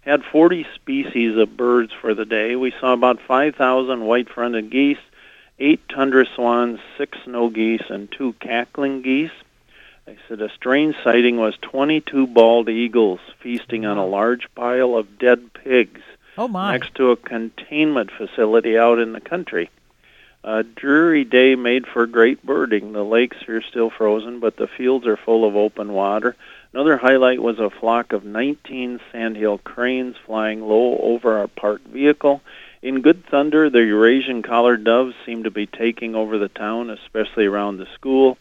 Had 0.00 0.24
40 0.24 0.66
species 0.74 1.36
of 1.36 1.56
birds 1.56 1.92
for 2.00 2.14
the 2.14 2.24
day. 2.24 2.56
We 2.56 2.72
saw 2.80 2.94
about 2.94 3.20
5,000 3.20 4.04
white-fronted 4.04 4.70
geese, 4.70 4.98
eight 5.58 5.86
tundra 5.88 6.24
swans, 6.34 6.80
six 6.98 7.18
snow 7.24 7.48
geese, 7.50 7.88
and 7.88 8.10
two 8.10 8.32
cackling 8.40 9.02
geese. 9.02 9.30
I 10.08 10.16
said 10.26 10.40
a 10.40 10.50
strange 10.50 10.96
sighting 11.04 11.36
was 11.36 11.54
22 11.62 12.26
bald 12.26 12.68
eagles 12.68 13.20
feasting 13.40 13.86
on 13.86 13.98
a 13.98 14.06
large 14.06 14.52
pile 14.56 14.96
of 14.96 15.18
dead 15.18 15.52
pigs 15.52 16.00
Oh 16.38 16.48
my! 16.48 16.72
Next 16.72 16.94
to 16.94 17.10
a 17.10 17.16
containment 17.16 18.10
facility 18.10 18.78
out 18.78 18.98
in 18.98 19.12
the 19.12 19.20
country. 19.20 19.70
A 20.44 20.64
dreary 20.64 21.24
day 21.24 21.54
made 21.54 21.86
for 21.86 22.06
great 22.06 22.42
birding. 22.44 22.92
The 22.92 23.04
lakes 23.04 23.46
are 23.48 23.62
still 23.62 23.90
frozen, 23.90 24.40
but 24.40 24.56
the 24.56 24.66
fields 24.66 25.06
are 25.06 25.16
full 25.16 25.44
of 25.44 25.54
open 25.54 25.92
water. 25.92 26.34
Another 26.72 26.96
highlight 26.96 27.40
was 27.40 27.58
a 27.58 27.70
flock 27.70 28.12
of 28.12 28.24
19 28.24 28.98
sandhill 29.12 29.58
cranes 29.58 30.16
flying 30.24 30.62
low 30.62 30.98
over 30.98 31.38
our 31.38 31.48
parked 31.48 31.86
vehicle. 31.86 32.40
In 32.80 33.02
Good 33.02 33.24
Thunder, 33.26 33.70
the 33.70 33.84
Eurasian 33.84 34.42
collared 34.42 34.82
doves 34.82 35.14
seemed 35.24 35.44
to 35.44 35.50
be 35.50 35.66
taking 35.66 36.16
over 36.16 36.38
the 36.38 36.48
town, 36.48 36.90
especially 36.90 37.46
around 37.46 37.76
the 37.76 37.86
school. 37.94 38.36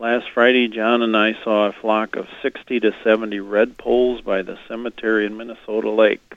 Last 0.00 0.30
Friday, 0.30 0.66
John 0.66 1.02
and 1.02 1.16
I 1.16 1.34
saw 1.44 1.66
a 1.66 1.72
flock 1.72 2.16
of 2.16 2.26
60 2.42 2.80
to 2.80 2.92
70 3.04 3.38
redpolls 3.38 4.24
by 4.24 4.42
the 4.42 4.58
cemetery 4.66 5.26
in 5.26 5.36
Minnesota 5.36 5.90
Lake. 5.90 6.34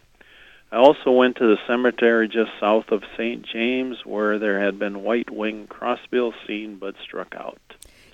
I 0.71 0.77
also 0.77 1.11
went 1.11 1.37
to 1.37 1.47
the 1.47 1.57
cemetery 1.65 2.27
just 2.27 2.51
south 2.59 2.91
of 2.91 3.03
St. 3.15 3.45
James 3.45 4.05
where 4.05 4.37
there 4.37 4.59
had 4.59 4.77
been 4.77 5.03
white-winged 5.03 5.69
crossbill 5.69 6.33
seen 6.45 6.77
but 6.77 6.95
struck 7.01 7.33
out. 7.35 7.59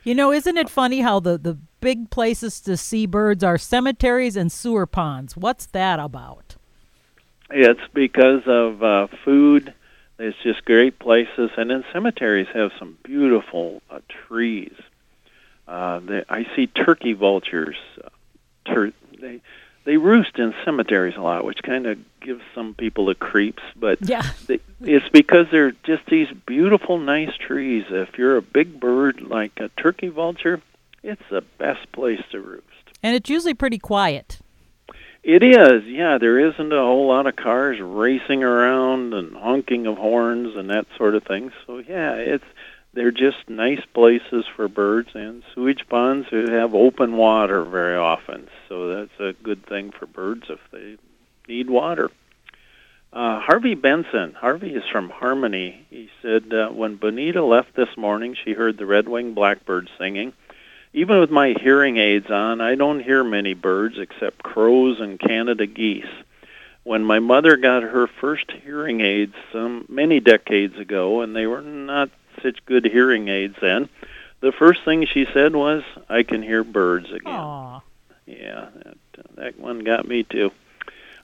You 0.03 0.13
know, 0.13 0.31
isn't 0.31 0.57
it 0.57 0.69
funny 0.69 1.01
how 1.01 1.19
the, 1.19 1.37
the 1.37 1.57
big 1.79 2.09
places 2.09 2.59
to 2.61 2.77
see 2.77 3.05
birds 3.05 3.43
are 3.43 3.57
cemeteries 3.57 4.35
and 4.35 4.51
sewer 4.51 4.85
ponds? 4.85 5.35
What's 5.35 5.65
that 5.67 5.99
about? 5.99 6.55
It's 7.49 7.81
because 7.93 8.43
of 8.45 8.83
uh, 8.83 9.07
food. 9.23 9.73
It's 10.19 10.37
just 10.43 10.63
great 10.65 10.99
places, 10.99 11.49
and 11.57 11.69
then 11.69 11.83
cemeteries 11.91 12.47
have 12.53 12.71
some 12.77 12.97
beautiful 13.03 13.81
uh, 13.89 13.99
trees. 14.27 14.73
Uh, 15.67 15.99
they, 15.99 16.23
I 16.29 16.45
see 16.55 16.67
turkey 16.67 17.13
vultures. 17.13 17.77
Uh, 18.03 18.09
tur- 18.65 18.93
they 19.19 19.41
they 19.85 19.97
roost 19.97 20.37
in 20.39 20.53
cemeteries 20.63 21.15
a 21.17 21.21
lot, 21.21 21.43
which 21.45 21.61
kind 21.63 21.85
of 21.85 21.97
gives 22.21 22.41
some 22.55 22.73
people 22.73 23.05
the 23.05 23.15
creeps. 23.15 23.63
But 23.75 23.99
Yeah. 24.01 24.23
they, 24.47 24.59
it's 24.81 25.09
because 25.09 25.47
they're 25.51 25.73
just 25.83 26.05
these 26.07 26.29
beautiful, 26.45 26.97
nice 26.97 27.35
trees. 27.35 27.85
If 27.89 28.17
you're 28.17 28.37
a 28.37 28.41
big 28.41 28.79
bird 28.79 29.21
like 29.21 29.51
a 29.59 29.69
turkey 29.81 30.07
vulture, 30.07 30.61
it's 31.03 31.21
the 31.29 31.41
best 31.57 31.91
place 31.91 32.21
to 32.31 32.39
roost. 32.39 32.63
And 33.01 33.15
it's 33.15 33.29
usually 33.29 33.53
pretty 33.53 33.77
quiet. 33.79 34.39
It 35.23 35.41
is, 35.43 35.85
yeah. 35.85 36.17
There 36.17 36.39
isn't 36.39 36.73
a 36.73 36.77
whole 36.81 37.07
lot 37.07 37.27
of 37.27 37.35
cars 37.37 37.79
racing 37.79 38.43
around 38.43 39.13
and 39.13 39.33
honking 39.35 39.87
of 39.87 39.97
horns 39.97 40.55
and 40.55 40.69
that 40.69 40.85
sort 40.97 41.15
of 41.15 41.23
thing. 41.23 41.51
So 41.65 41.77
yeah, 41.77 42.13
it's 42.15 42.43
they're 42.93 43.11
just 43.11 43.49
nice 43.49 43.83
places 43.93 44.45
for 44.55 44.67
birds 44.67 45.09
and 45.15 45.43
sewage 45.53 45.87
ponds 45.89 46.27
who 46.29 46.51
have 46.51 46.75
open 46.75 47.17
water 47.17 47.63
very 47.63 47.97
often. 47.97 48.47
So 48.69 48.95
that's 48.95 49.19
a 49.19 49.33
good 49.43 49.65
thing 49.65 49.91
for 49.91 50.05
birds 50.05 50.43
if 50.49 50.59
they 50.71 50.97
need 51.47 51.69
water. 51.69 52.11
Uh, 53.11 53.39
Harvey 53.39 53.75
Benson. 53.75 54.33
Harvey 54.33 54.73
is 54.73 54.83
from 54.91 55.09
Harmony. 55.09 55.85
He 55.89 56.09
said 56.21 56.51
uh, 56.51 56.69
when 56.69 56.95
Bonita 56.95 57.43
left 57.43 57.75
this 57.75 57.95
morning, 57.95 58.35
she 58.43 58.53
heard 58.53 58.77
the 58.77 58.87
red-winged 58.87 59.35
blackbird 59.35 59.89
singing. 59.99 60.33
Even 60.93 61.19
with 61.19 61.29
my 61.29 61.55
hearing 61.59 61.97
aids 61.97 62.29
on, 62.29 62.61
I 62.61 62.75
don't 62.75 63.03
hear 63.03 63.23
many 63.23 63.53
birds 63.53 63.97
except 63.97 64.43
crows 64.43 64.99
and 64.99 65.19
Canada 65.19 65.65
geese. 65.65 66.05
When 66.83 67.03
my 67.03 67.19
mother 67.19 67.55
got 67.55 67.83
her 67.83 68.07
first 68.07 68.51
hearing 68.63 69.01
aids 69.01 69.35
some 69.51 69.85
many 69.89 70.19
decades 70.19 70.77
ago, 70.77 71.21
and 71.21 71.35
they 71.35 71.47
were 71.47 71.61
not 71.61 72.09
such 72.43 72.65
good 72.65 72.85
hearing 72.85 73.29
aids 73.29 73.55
then, 73.61 73.89
the 74.41 74.51
first 74.51 74.83
thing 74.83 75.05
she 75.05 75.25
said 75.33 75.55
was, 75.55 75.83
"I 76.09 76.23
can 76.23 76.43
hear 76.43 76.63
birds 76.63 77.11
again." 77.11 77.33
Aw. 77.33 77.81
Yeah, 78.25 78.69
that, 78.83 78.97
that 79.35 79.59
one 79.59 79.79
got 79.79 80.07
me 80.07 80.23
too. 80.23 80.51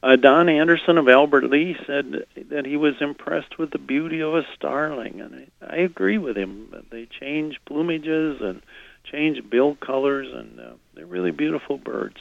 Uh, 0.01 0.15
Don 0.15 0.47
Anderson 0.47 0.97
of 0.97 1.09
Albert 1.09 1.43
Lea 1.43 1.77
said 1.85 2.25
that 2.49 2.65
he 2.65 2.77
was 2.77 3.01
impressed 3.01 3.57
with 3.57 3.71
the 3.71 3.77
beauty 3.77 4.21
of 4.21 4.33
a 4.33 4.45
starling, 4.55 5.19
and 5.19 5.47
I, 5.61 5.75
I 5.75 5.77
agree 5.79 6.17
with 6.17 6.37
him. 6.37 6.73
They 6.89 7.05
change 7.05 7.59
plumages 7.69 8.41
and 8.41 8.61
change 9.03 9.49
bill 9.49 9.75
colors, 9.75 10.27
and 10.33 10.59
uh, 10.59 10.71
they're 10.93 11.05
really 11.05 11.31
beautiful 11.31 11.77
birds. 11.77 12.15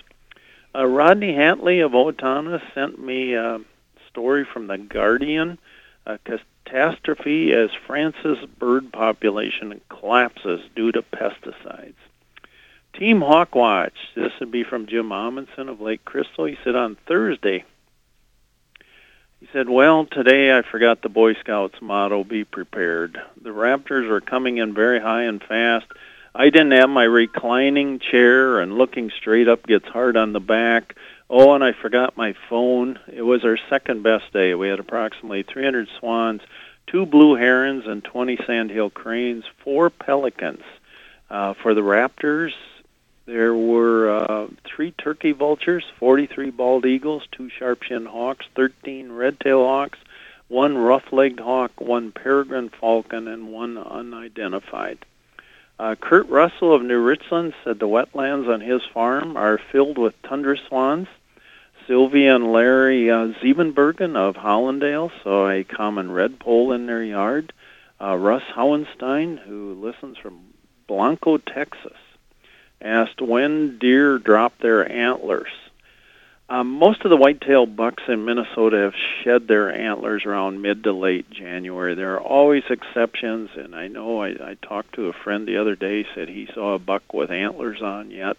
Uh, 0.74 0.86
Rodney 0.86 1.32
Hatley 1.32 1.84
of 1.84 1.92
Owatonna 1.92 2.60
sent 2.74 3.00
me 3.00 3.34
a 3.34 3.60
story 4.08 4.44
from 4.44 4.66
the 4.66 4.78
Guardian. 4.78 5.58
A 6.06 6.18
catastrophe 6.68 7.52
as 7.52 7.70
France's 7.86 8.44
bird 8.58 8.92
population 8.92 9.80
collapses 9.88 10.60
due 10.74 10.92
to 10.92 11.02
pesticides. 11.02 11.94
Team 12.94 13.20
Hawkwatch. 13.20 13.92
This 14.14 14.32
would 14.40 14.50
be 14.50 14.64
from 14.64 14.86
Jim 14.86 15.12
Amundsen 15.12 15.68
of 15.68 15.80
Lake 15.80 16.04
Crystal. 16.04 16.46
He 16.46 16.58
said 16.64 16.74
on 16.74 16.96
Thursday, 17.06 17.64
he 19.40 19.48
said, 19.52 19.68
Well, 19.68 20.06
today 20.06 20.56
I 20.56 20.62
forgot 20.62 21.02
the 21.02 21.08
Boy 21.08 21.34
Scouts 21.34 21.80
motto 21.80 22.24
be 22.24 22.44
prepared. 22.44 23.20
The 23.40 23.50
Raptors 23.50 24.10
are 24.10 24.20
coming 24.20 24.56
in 24.56 24.74
very 24.74 25.00
high 25.00 25.24
and 25.24 25.42
fast. 25.42 25.86
I 26.34 26.50
didn't 26.50 26.72
have 26.72 26.90
my 26.90 27.04
reclining 27.04 28.00
chair, 28.00 28.60
and 28.60 28.76
looking 28.76 29.10
straight 29.10 29.48
up 29.48 29.66
gets 29.66 29.86
hard 29.86 30.16
on 30.16 30.32
the 30.32 30.40
back. 30.40 30.96
Oh, 31.30 31.54
and 31.54 31.62
I 31.62 31.72
forgot 31.72 32.16
my 32.16 32.34
phone. 32.48 32.98
It 33.06 33.22
was 33.22 33.44
our 33.44 33.58
second 33.68 34.02
best 34.02 34.32
day. 34.32 34.54
We 34.54 34.68
had 34.68 34.80
approximately 34.80 35.42
300 35.42 35.88
swans, 35.98 36.40
two 36.86 37.04
blue 37.04 37.34
herons, 37.34 37.86
and 37.86 38.02
20 38.02 38.38
sandhill 38.46 38.88
cranes, 38.88 39.44
four 39.62 39.90
pelicans. 39.90 40.62
Uh, 41.28 41.52
for 41.52 41.74
the 41.74 41.82
Raptors, 41.82 42.54
there 43.26 43.54
were 43.54 44.10
uh, 44.10 44.46
three 44.64 44.92
turkey 44.92 45.32
vultures, 45.32 45.84
43 45.98 46.48
bald 46.48 46.86
eagles, 46.86 47.24
two 47.30 47.50
sharp-shinned 47.50 48.08
hawks, 48.08 48.46
13 48.56 49.12
red-tailed 49.12 49.66
hawks, 49.66 49.98
one 50.48 50.78
rough-legged 50.78 51.40
hawk, 51.40 51.78
one 51.78 52.10
peregrine 52.10 52.70
falcon, 52.70 53.28
and 53.28 53.52
one 53.52 53.76
unidentified. 53.76 55.04
Uh, 55.78 55.94
Kurt 55.94 56.26
Russell 56.30 56.72
of 56.74 56.82
New 56.82 57.00
Richland 57.00 57.52
said 57.62 57.78
the 57.78 57.86
wetlands 57.86 58.48
on 58.48 58.62
his 58.62 58.80
farm 58.94 59.36
are 59.36 59.60
filled 59.70 59.98
with 59.98 60.20
tundra 60.22 60.56
swans. 60.66 61.06
Sylvia 61.88 62.36
and 62.36 62.52
Larry 62.52 63.10
uh, 63.10 63.16
of 63.16 64.36
Hollandale 64.36 65.10
saw 65.22 65.48
a 65.48 65.64
common 65.64 66.08
redpoll 66.08 66.74
in 66.74 66.84
their 66.84 67.02
yard. 67.02 67.54
Uh, 67.98 68.14
Russ 68.14 68.42
Howenstein, 68.54 69.38
who 69.38 69.72
listens 69.72 70.18
from 70.18 70.38
Blanco, 70.86 71.38
Texas, 71.38 71.96
asked 72.82 73.22
when 73.22 73.78
deer 73.78 74.18
drop 74.18 74.58
their 74.58 74.86
antlers. 74.90 75.48
Um, 76.50 76.70
most 76.70 77.04
of 77.04 77.10
the 77.10 77.16
white-tailed 77.16 77.74
bucks 77.74 78.02
in 78.06 78.24
Minnesota 78.24 78.76
have 78.76 78.94
shed 79.24 79.48
their 79.48 79.74
antlers 79.74 80.26
around 80.26 80.60
mid 80.60 80.84
to 80.84 80.92
late 80.92 81.30
January. 81.30 81.94
There 81.94 82.14
are 82.14 82.20
always 82.20 82.64
exceptions, 82.68 83.50
and 83.56 83.74
I 83.74 83.88
know 83.88 84.22
I, 84.22 84.28
I 84.28 84.56
talked 84.60 84.94
to 84.96 85.08
a 85.08 85.12
friend 85.14 85.48
the 85.48 85.56
other 85.56 85.74
day. 85.74 86.06
Said 86.14 86.28
he 86.28 86.48
saw 86.54 86.74
a 86.74 86.78
buck 86.78 87.14
with 87.14 87.30
antlers 87.30 87.80
on 87.80 88.10
yet. 88.10 88.38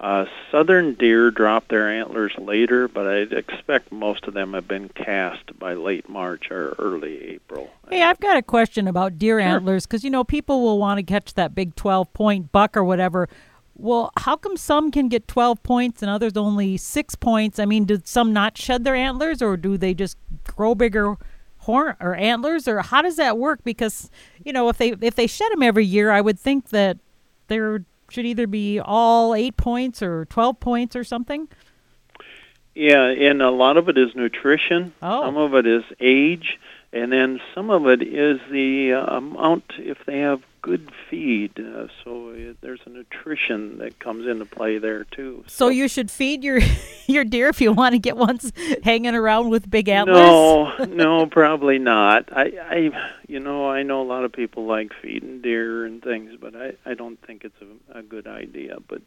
Uh, 0.00 0.26
southern 0.52 0.94
deer 0.94 1.28
drop 1.28 1.66
their 1.68 1.88
antlers 1.88 2.32
later, 2.38 2.86
but 2.86 3.06
I'd 3.08 3.32
expect 3.32 3.90
most 3.90 4.26
of 4.28 4.34
them 4.34 4.52
have 4.52 4.68
been 4.68 4.88
cast 4.90 5.58
by 5.58 5.74
late 5.74 6.08
March 6.08 6.52
or 6.52 6.76
early 6.78 7.20
April. 7.30 7.68
Hey, 7.90 8.04
I've 8.04 8.20
got 8.20 8.36
a 8.36 8.42
question 8.42 8.86
about 8.86 9.18
deer 9.18 9.40
antlers 9.40 9.86
because 9.86 10.04
you 10.04 10.10
know 10.10 10.22
people 10.22 10.62
will 10.62 10.78
want 10.78 10.98
to 10.98 11.02
catch 11.02 11.34
that 11.34 11.52
big 11.52 11.74
twelve 11.74 12.12
point 12.12 12.52
buck 12.52 12.76
or 12.76 12.84
whatever. 12.84 13.28
Well, 13.74 14.12
how 14.18 14.36
come 14.36 14.56
some 14.56 14.92
can 14.92 15.08
get 15.08 15.26
twelve 15.26 15.60
points 15.64 16.00
and 16.00 16.08
others 16.08 16.36
only 16.36 16.76
six 16.76 17.16
points? 17.16 17.58
I 17.58 17.64
mean, 17.64 17.84
did 17.84 18.06
some 18.06 18.32
not 18.32 18.56
shed 18.56 18.84
their 18.84 18.94
antlers, 18.94 19.42
or 19.42 19.56
do 19.56 19.76
they 19.76 19.94
just 19.94 20.16
grow 20.44 20.76
bigger 20.76 21.16
horn 21.58 21.96
or 21.98 22.14
antlers, 22.14 22.68
or 22.68 22.82
how 22.82 23.02
does 23.02 23.16
that 23.16 23.36
work? 23.36 23.64
Because 23.64 24.10
you 24.44 24.52
know, 24.52 24.68
if 24.68 24.78
they 24.78 24.90
if 25.00 25.16
they 25.16 25.26
shed 25.26 25.50
them 25.50 25.64
every 25.64 25.84
year, 25.84 26.12
I 26.12 26.20
would 26.20 26.38
think 26.38 26.68
that 26.68 26.98
there 27.48 27.84
should 28.10 28.26
either 28.26 28.46
be 28.46 28.80
all 28.80 29.34
eight 29.34 29.56
points 29.56 30.02
or 30.02 30.24
twelve 30.26 30.60
points 30.60 30.96
or 30.96 31.04
something. 31.04 31.48
Yeah, 32.74 33.06
and 33.06 33.42
a 33.42 33.50
lot 33.50 33.76
of 33.76 33.88
it 33.88 33.98
is 33.98 34.14
nutrition. 34.14 34.92
Oh. 35.02 35.22
Some 35.24 35.36
of 35.36 35.54
it 35.54 35.66
is 35.66 35.82
age, 35.98 36.58
and 36.92 37.10
then 37.10 37.40
some 37.54 37.70
of 37.70 37.86
it 37.86 38.02
is 38.02 38.40
the 38.50 38.92
uh, 38.92 39.16
amount 39.16 39.64
if 39.78 39.98
they 40.06 40.20
have 40.20 40.42
good 40.62 40.90
feed. 41.08 41.58
Uh, 41.58 41.88
so 42.04 42.30
uh, 42.30 42.54
there's 42.60 42.80
a 42.86 42.90
nutrition 42.90 43.78
that 43.78 43.98
comes 43.98 44.26
into 44.26 44.44
play 44.44 44.78
there 44.78 45.04
too. 45.04 45.44
So 45.46 45.68
you 45.68 45.88
should 45.88 46.10
feed 46.10 46.44
your 46.44 46.60
your 47.06 47.24
deer 47.24 47.48
if 47.48 47.60
you 47.60 47.72
want 47.72 47.94
to 47.94 47.98
get 47.98 48.16
ones 48.16 48.52
hanging 48.82 49.14
around 49.14 49.50
with 49.50 49.70
big 49.70 49.88
antlers. 49.88 50.16
No, 50.16 50.84
no, 50.84 51.26
probably 51.26 51.78
not. 51.78 52.30
I, 52.32 52.52
I, 52.60 53.10
you 53.26 53.40
know, 53.40 53.68
I 53.68 53.82
know 53.82 54.02
a 54.02 54.08
lot 54.08 54.24
of 54.24 54.32
people 54.32 54.66
like 54.66 54.92
feeding 55.00 55.40
deer 55.40 55.84
and 55.84 56.02
things, 56.02 56.34
but 56.40 56.54
I, 56.54 56.72
I 56.84 56.94
don't 56.94 57.20
think 57.26 57.44
it's 57.44 57.60
a, 57.60 57.98
a 57.98 58.02
good 58.02 58.26
idea. 58.26 58.76
But, 58.86 59.02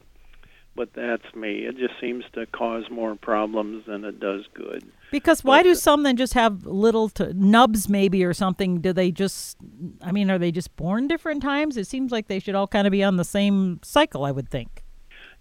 but 0.76 0.94
that's 0.94 1.36
me. 1.36 1.66
It 1.66 1.78
just 1.78 2.00
seems 2.00 2.24
to 2.34 2.46
cause 2.46 2.90
more 2.90 3.16
problems 3.16 3.86
than 3.86 4.06
it 4.06 4.20
does 4.20 4.46
good. 4.54 4.90
Because 5.12 5.44
why 5.44 5.64
do 5.64 5.76
some 5.76 6.04
then 6.04 6.16
just 6.16 6.34
have 6.34 6.66
little 6.66 7.10
to 7.10 7.34
nubs 7.34 7.90
maybe 7.90 8.24
or 8.24 8.34
something? 8.34 8.80
Do 8.80 8.94
they 8.94 9.12
just? 9.12 9.58
I 10.02 10.12
mean, 10.12 10.32
are 10.32 10.38
they 10.38 10.52
just 10.52 10.76
born 10.78 11.08
different 11.08 11.42
times? 11.42 11.78
It 11.78 11.88
seems 11.88 12.12
like 12.12 12.28
they 12.28 12.40
should 12.40 12.56
all 12.56 12.68
kind 12.68 12.88
of 12.88 12.92
be 12.92 13.04
on 13.04 13.18
the 13.18 13.26
same 13.26 13.80
cycle. 13.84 14.24
I 14.24 14.32
would 14.32 14.50
think. 14.50 14.84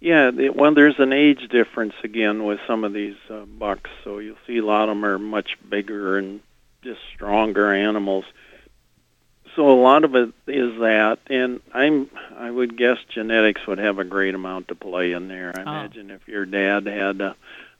Yeah, 0.01 0.31
the, 0.31 0.49
well, 0.49 0.73
there's 0.73 0.99
an 0.99 1.13
age 1.13 1.47
difference 1.49 1.93
again 2.03 2.43
with 2.43 2.59
some 2.65 2.83
of 2.83 2.91
these 2.91 3.17
uh, 3.29 3.45
bucks, 3.45 3.89
so 4.03 4.17
you'll 4.17 4.35
see 4.47 4.57
a 4.57 4.65
lot 4.65 4.89
of 4.89 4.95
them 4.95 5.05
are 5.05 5.19
much 5.19 5.57
bigger 5.69 6.17
and 6.17 6.41
just 6.81 6.99
stronger 7.13 7.71
animals. 7.71 8.25
So 9.55 9.69
a 9.69 9.79
lot 9.79 10.03
of 10.03 10.15
it 10.15 10.29
is 10.47 10.79
that, 10.79 11.19
and 11.27 11.61
I'm 11.71 12.09
I 12.51 12.53
would 12.53 12.75
guess 12.77 12.97
genetics 13.07 13.65
would 13.65 13.77
have 13.77 13.97
a 13.97 14.03
great 14.03 14.35
amount 14.35 14.67
to 14.67 14.75
play 14.75 15.13
in 15.13 15.29
there. 15.29 15.53
I 15.55 15.59
Oh. 15.59 15.63
imagine 15.63 16.11
if 16.11 16.27
your 16.27 16.45
dad 16.45 16.85
had 16.85 17.21
a, 17.21 17.35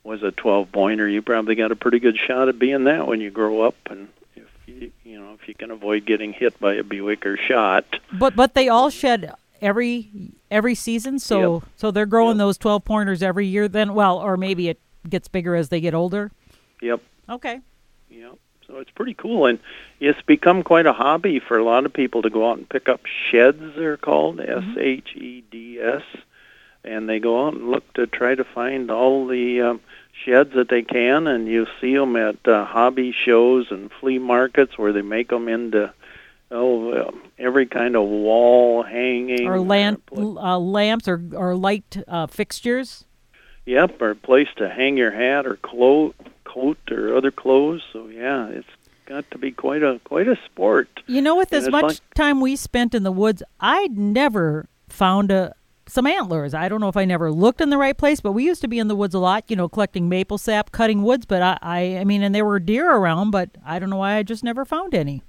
was 0.05 0.23
a 0.23 0.31
12 0.31 0.71
pointer, 0.71 1.09
you 1.09 1.21
probably 1.21 1.55
got 1.55 1.73
a 1.73 1.75
pretty 1.75 1.99
good 1.99 2.17
shot 2.17 2.47
at 2.47 2.57
being 2.57 2.85
that 2.85 3.05
when 3.05 3.19
you 3.19 3.31
grow 3.31 3.63
up, 3.63 3.75
and 3.89 4.07
if 4.37 4.47
you 4.67 4.91
you 5.03 5.19
know 5.19 5.33
if 5.33 5.45
you 5.49 5.53
can 5.53 5.71
avoid 5.71 6.05
getting 6.05 6.31
hit 6.31 6.57
by 6.61 6.75
a 6.75 6.83
Buick 6.83 7.25
or 7.25 7.35
shot. 7.35 7.83
But 8.13 8.33
but 8.37 8.53
they 8.53 8.69
all 8.69 8.89
shed 8.89 9.33
every 9.61 10.09
every 10.49 10.73
season. 10.75 11.19
So 11.19 11.63
so 11.75 11.91
they're 11.91 12.05
growing 12.05 12.37
Yep. 12.37 12.43
those 12.45 12.57
twelve 12.57 12.85
pointers 12.85 13.21
every 13.21 13.47
year. 13.47 13.67
Then 13.67 13.93
well, 13.93 14.19
or 14.19 14.37
maybe 14.37 14.69
it 14.69 14.79
gets 15.09 15.27
bigger 15.27 15.53
as 15.53 15.67
they 15.67 15.81
get 15.81 15.93
older. 15.93 16.31
Yep. 16.81 17.01
Okay. 17.29 17.59
So 18.71 18.79
it's 18.79 18.91
pretty 18.91 19.13
cool, 19.13 19.47
and 19.47 19.59
it's 19.99 20.21
become 20.21 20.63
quite 20.63 20.85
a 20.85 20.93
hobby 20.93 21.39
for 21.39 21.57
a 21.57 21.63
lot 21.63 21.85
of 21.85 21.91
people 21.91 22.21
to 22.21 22.29
go 22.29 22.49
out 22.49 22.57
and 22.57 22.69
pick 22.69 22.87
up 22.87 23.01
sheds. 23.05 23.61
They're 23.75 23.97
called 23.97 24.37
Mm-hmm. 24.37 24.71
S 24.71 24.77
H 24.79 25.09
E 25.17 25.43
D 25.51 25.77
S, 25.81 26.03
and 26.85 27.09
they 27.09 27.19
go 27.19 27.47
out 27.47 27.53
and 27.55 27.69
look 27.69 27.91
to 27.95 28.07
try 28.07 28.33
to 28.33 28.45
find 28.45 28.89
all 28.89 29.27
the 29.27 29.61
um, 29.61 29.81
sheds 30.23 30.53
that 30.53 30.69
they 30.69 30.83
can, 30.83 31.27
and 31.27 31.47
you 31.49 31.67
see 31.81 31.95
them 31.95 32.15
at 32.15 32.47
uh, 32.47 32.63
hobby 32.63 33.11
shows 33.11 33.67
and 33.71 33.91
flea 33.99 34.19
markets 34.19 34.77
where 34.77 34.93
they 34.93 35.01
make 35.01 35.27
them 35.29 35.49
into 35.49 35.91
oh 36.49 36.91
uh, 36.93 37.11
every 37.37 37.65
kind 37.65 37.97
of 37.97 38.07
wall 38.07 38.83
hanging 38.83 39.47
Or 39.47 39.59
lamp, 39.59 40.01
uh, 40.15 40.57
lamps 40.57 41.09
or 41.09 41.21
or 41.33 41.55
light 41.57 41.97
uh, 42.07 42.27
fixtures. 42.27 43.03
Yep, 43.65 44.01
or 44.01 44.11
a 44.11 44.15
place 44.15 44.47
to 44.55 44.69
hang 44.69 44.95
your 44.97 45.11
hat 45.11 45.45
or 45.45 45.57
clo- 45.57 46.15
coat 46.53 46.77
or 46.91 47.15
other 47.15 47.31
clothes. 47.31 47.81
So 47.93 48.07
yeah, 48.07 48.47
it's 48.47 48.67
got 49.05 49.29
to 49.31 49.37
be 49.37 49.51
quite 49.51 49.83
a 49.83 49.99
quite 50.03 50.27
a 50.27 50.37
sport. 50.45 50.89
You 51.07 51.21
know, 51.21 51.35
with 51.37 51.51
And 51.53 51.63
as 51.63 51.69
much 51.69 51.83
like- 51.83 52.13
time 52.15 52.41
we 52.41 52.55
spent 52.55 52.93
in 52.93 53.03
the 53.03 53.11
woods, 53.11 53.43
I'd 53.59 53.97
never 53.97 54.67
found 54.89 55.31
a 55.31 55.53
some 55.87 56.07
antlers. 56.07 56.53
I 56.53 56.69
don't 56.69 56.79
know 56.79 56.87
if 56.87 56.95
I 56.95 57.03
never 57.05 57.31
looked 57.31 57.59
in 57.59 57.69
the 57.69 57.77
right 57.77 57.97
place, 57.97 58.21
but 58.21 58.31
we 58.31 58.45
used 58.45 58.61
to 58.61 58.67
be 58.69 58.79
in 58.79 58.87
the 58.87 58.95
woods 58.95 59.13
a 59.13 59.19
lot, 59.19 59.43
you 59.49 59.55
know, 59.57 59.67
collecting 59.67 60.07
maple 60.07 60.37
sap, 60.37 60.71
cutting 60.71 61.03
woods. 61.03 61.25
But 61.25 61.41
I, 61.41 61.57
I, 61.61 61.79
I 61.97 62.03
mean, 62.05 62.23
and 62.23 62.33
there 62.33 62.45
were 62.45 62.59
deer 62.59 62.89
around, 62.89 63.31
but 63.31 63.49
I 63.65 63.77
don't 63.79 63.89
know 63.89 63.97
why 63.97 64.15
I 64.15 64.23
just 64.23 64.43
never 64.43 64.63
found 64.63 64.95
any. 64.95 65.21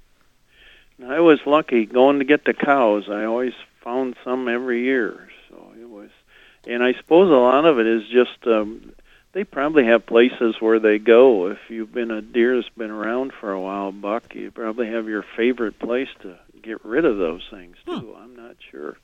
I 1.05 1.19
was 1.19 1.39
lucky 1.45 1.85
going 1.85 2.19
to 2.19 2.25
get 2.25 2.45
the 2.45 2.53
cows. 2.53 3.09
I 3.09 3.25
always 3.25 3.53
found 3.83 4.15
some 4.23 4.47
every 4.47 4.83
year. 4.83 5.27
So 5.49 5.55
it 5.81 5.89
was, 5.89 6.09
and 6.65 6.81
I 6.81 6.93
suppose 6.93 7.29
a 7.29 7.33
lot 7.33 7.65
of 7.65 7.77
it 7.79 7.87
is 7.87 8.03
just 8.07 8.37
um, 8.47 8.93
they 9.33 9.43
probably 9.43 9.85
have 9.85 10.05
places 10.05 10.55
where 10.59 10.79
they 10.79 10.99
go. 10.99 11.47
If 11.47 11.57
you've 11.67 11.93
been 11.93 12.11
a 12.11 12.21
deer 12.21 12.55
that's 12.55 12.69
been 12.77 12.91
around 12.91 13.33
for 13.33 13.51
a 13.51 13.59
while, 13.59 13.91
Buck, 13.91 14.35
you 14.35 14.51
probably 14.51 14.87
have 14.87 15.07
your 15.07 15.25
favorite 15.35 15.79
place 15.79 16.09
to 16.21 16.37
get 16.61 16.85
rid 16.85 17.03
of 17.03 17.17
those 17.17 17.41
things 17.51 17.75
too. 17.85 18.15
I'm 18.17 18.35
not 18.35 18.55
sure. 18.71 18.97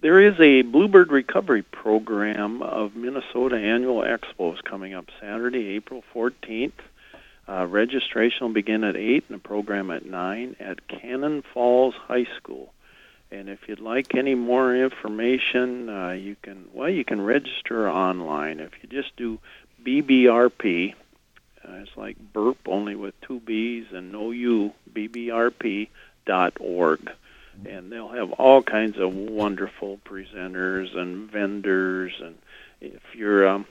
There 0.00 0.20
is 0.20 0.38
a 0.40 0.62
Bluebird 0.62 1.12
Recovery 1.12 1.62
Program 1.62 2.60
of 2.60 2.96
Minnesota 2.96 3.56
Annual 3.56 4.02
Expos 4.02 4.62
coming 4.64 4.94
up 4.94 5.06
Saturday, 5.20 5.68
April 5.76 6.02
14th. 6.12 6.72
Uh, 7.48 7.66
registration 7.66 8.46
will 8.46 8.54
begin 8.54 8.82
at 8.82 8.96
8 8.96 9.24
and 9.28 9.38
the 9.38 9.42
program 9.42 9.92
at 9.92 10.04
9 10.04 10.56
at 10.58 10.88
Cannon 10.88 11.44
Falls 11.54 11.94
High 11.94 12.26
School. 12.36 12.72
And 13.32 13.48
if 13.48 13.66
you'd 13.66 13.80
like 13.80 14.14
any 14.14 14.34
more 14.34 14.76
information, 14.76 15.88
uh, 15.88 16.10
you 16.10 16.36
can 16.42 16.66
well 16.74 16.90
you 16.90 17.02
can 17.02 17.22
register 17.22 17.88
online. 17.88 18.60
If 18.60 18.72
you 18.82 18.90
just 18.90 19.16
do 19.16 19.38
BBRP, 19.82 20.92
uh, 20.92 21.72
it's 21.76 21.96
like 21.96 22.18
burp 22.18 22.58
only 22.66 22.94
with 22.94 23.18
two 23.22 23.40
B's 23.40 23.86
and 23.90 24.12
no 24.12 24.32
U, 24.32 24.74
BBRP 24.92 25.88
dot 26.26 26.58
org, 26.60 27.10
and 27.64 27.90
they'll 27.90 28.10
have 28.10 28.32
all 28.32 28.62
kinds 28.62 28.98
of 28.98 29.14
wonderful 29.14 29.98
presenters 30.04 30.94
and 30.94 31.30
vendors. 31.30 32.12
And 32.22 32.36
if 32.82 33.02
you're 33.14 33.48
um, 33.48 33.66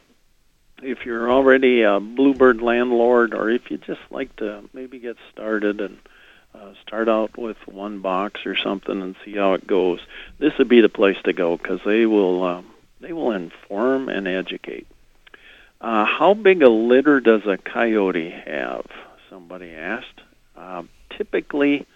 if 0.81 1.05
you're 1.05 1.31
already 1.31 1.83
a 1.83 1.99
Bluebird 1.99 2.61
landlord, 2.61 3.35
or 3.35 3.51
if 3.51 3.69
you 3.69 3.77
just 3.77 4.01
like 4.09 4.35
to 4.37 4.63
maybe 4.73 4.97
get 4.97 5.17
started 5.31 5.81
and 5.81 5.99
uh, 6.53 6.73
start 6.85 7.09
out 7.09 7.37
with 7.37 7.57
one 7.67 7.99
box 7.99 8.45
or 8.45 8.55
something 8.55 9.01
and 9.01 9.15
see 9.23 9.35
how 9.35 9.53
it 9.53 9.65
goes, 9.65 9.99
this 10.37 10.57
would 10.57 10.69
be 10.69 10.81
the 10.81 10.89
place 10.89 11.17
to 11.23 11.33
go 11.33 11.57
because 11.57 11.79
they 11.85 12.05
will 12.05 12.43
um, 12.43 12.65
they 12.99 13.13
will 13.13 13.31
inform 13.31 14.09
and 14.09 14.27
educate. 14.27 14.87
Uh, 15.79 16.05
how 16.05 16.33
big 16.33 16.61
a 16.61 16.69
litter 16.69 17.19
does 17.19 17.45
a 17.45 17.57
coyote 17.57 18.29
have? 18.29 18.85
Somebody 19.29 19.71
asked. 19.71 20.21
Uh, 20.55 20.83
typically, 21.09 21.87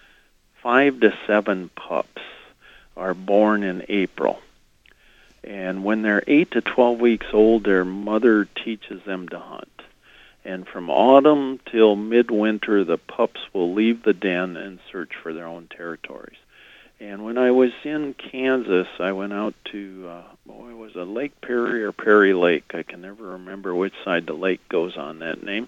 five 0.63 0.99
to 1.01 1.15
seven 1.27 1.69
pups 1.69 2.21
are 2.97 3.13
born 3.13 3.63
in 3.63 3.85
April. 3.89 4.39
And 5.43 5.83
when 5.83 6.01
they're 6.01 6.23
8 6.25 6.51
to 6.51 6.61
12 6.61 6.99
weeks 6.99 7.27
old, 7.31 7.65
their 7.65 7.85
mother 7.85 8.45
teaches 8.45 9.03
them 9.03 9.29
to 9.29 9.37
hunt. 9.37 9.74
And 10.45 10.67
from 10.67 10.89
autumn 10.89 11.59
till 11.71 11.95
midwinter, 11.95 12.83
the 12.83 12.97
pups 12.97 13.41
will 13.51 13.73
leave 13.73 14.03
the 14.03 14.13
den 14.13 14.55
and 14.55 14.79
search 14.91 15.11
for 15.21 15.33
their 15.33 15.47
own 15.47 15.67
territories. 15.67 16.37
And 16.99 17.25
when 17.25 17.37
I 17.37 17.51
was 17.51 17.71
in 17.83 18.13
Kansas, 18.13 18.87
I 18.99 19.11
went 19.11 19.33
out 19.33 19.55
to, 19.71 20.07
uh, 20.07 20.23
boy, 20.45 20.75
was 20.75 20.91
it 20.95 20.99
Lake 20.99 21.41
Perry 21.41 21.83
or 21.83 21.91
Perry 21.91 22.33
Lake? 22.33 22.71
I 22.73 22.83
can 22.83 23.01
never 23.01 23.31
remember 23.31 23.75
which 23.75 23.93
side 24.05 24.27
the 24.27 24.33
lake 24.33 24.61
goes 24.69 24.95
on 24.95 25.19
that 25.19 25.43
name. 25.43 25.67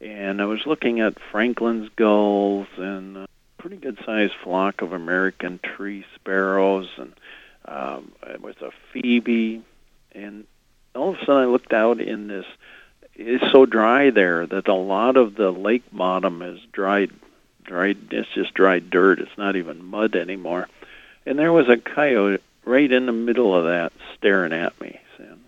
And 0.00 0.40
I 0.40 0.46
was 0.46 0.66
looking 0.66 1.00
at 1.00 1.20
Franklin's 1.30 1.90
gulls 1.94 2.66
and 2.76 3.18
a 3.18 3.28
pretty 3.58 3.76
good 3.76 3.98
sized 4.04 4.34
flock 4.42 4.82
of 4.82 4.92
American 4.92 5.60
tree 5.62 6.04
sparrows 6.16 6.88
and 6.96 7.12
um, 7.68 8.12
it 8.26 8.40
was 8.40 8.56
a 8.62 8.70
phoebe, 8.92 9.62
and 10.12 10.46
all 10.94 11.10
of 11.10 11.16
a 11.16 11.18
sudden 11.20 11.42
I 11.42 11.46
looked 11.46 11.72
out 11.72 12.00
in 12.00 12.26
this. 12.26 12.46
It's 13.20 13.50
so 13.50 13.66
dry 13.66 14.10
there 14.10 14.46
that 14.46 14.68
a 14.68 14.74
lot 14.74 15.16
of 15.16 15.34
the 15.34 15.50
lake 15.50 15.82
bottom 15.92 16.40
is 16.40 16.60
dried, 16.70 17.10
dried. 17.64 17.98
It's 18.12 18.28
just 18.32 18.54
dried 18.54 18.90
dirt. 18.90 19.18
It's 19.18 19.36
not 19.36 19.56
even 19.56 19.84
mud 19.84 20.14
anymore. 20.14 20.68
And 21.26 21.36
there 21.36 21.52
was 21.52 21.68
a 21.68 21.76
coyote 21.76 22.40
right 22.64 22.90
in 22.90 23.06
the 23.06 23.12
middle 23.12 23.56
of 23.56 23.64
that, 23.64 23.92
staring 24.14 24.52
at 24.52 24.80
me, 24.80 25.00
saying, 25.16 25.40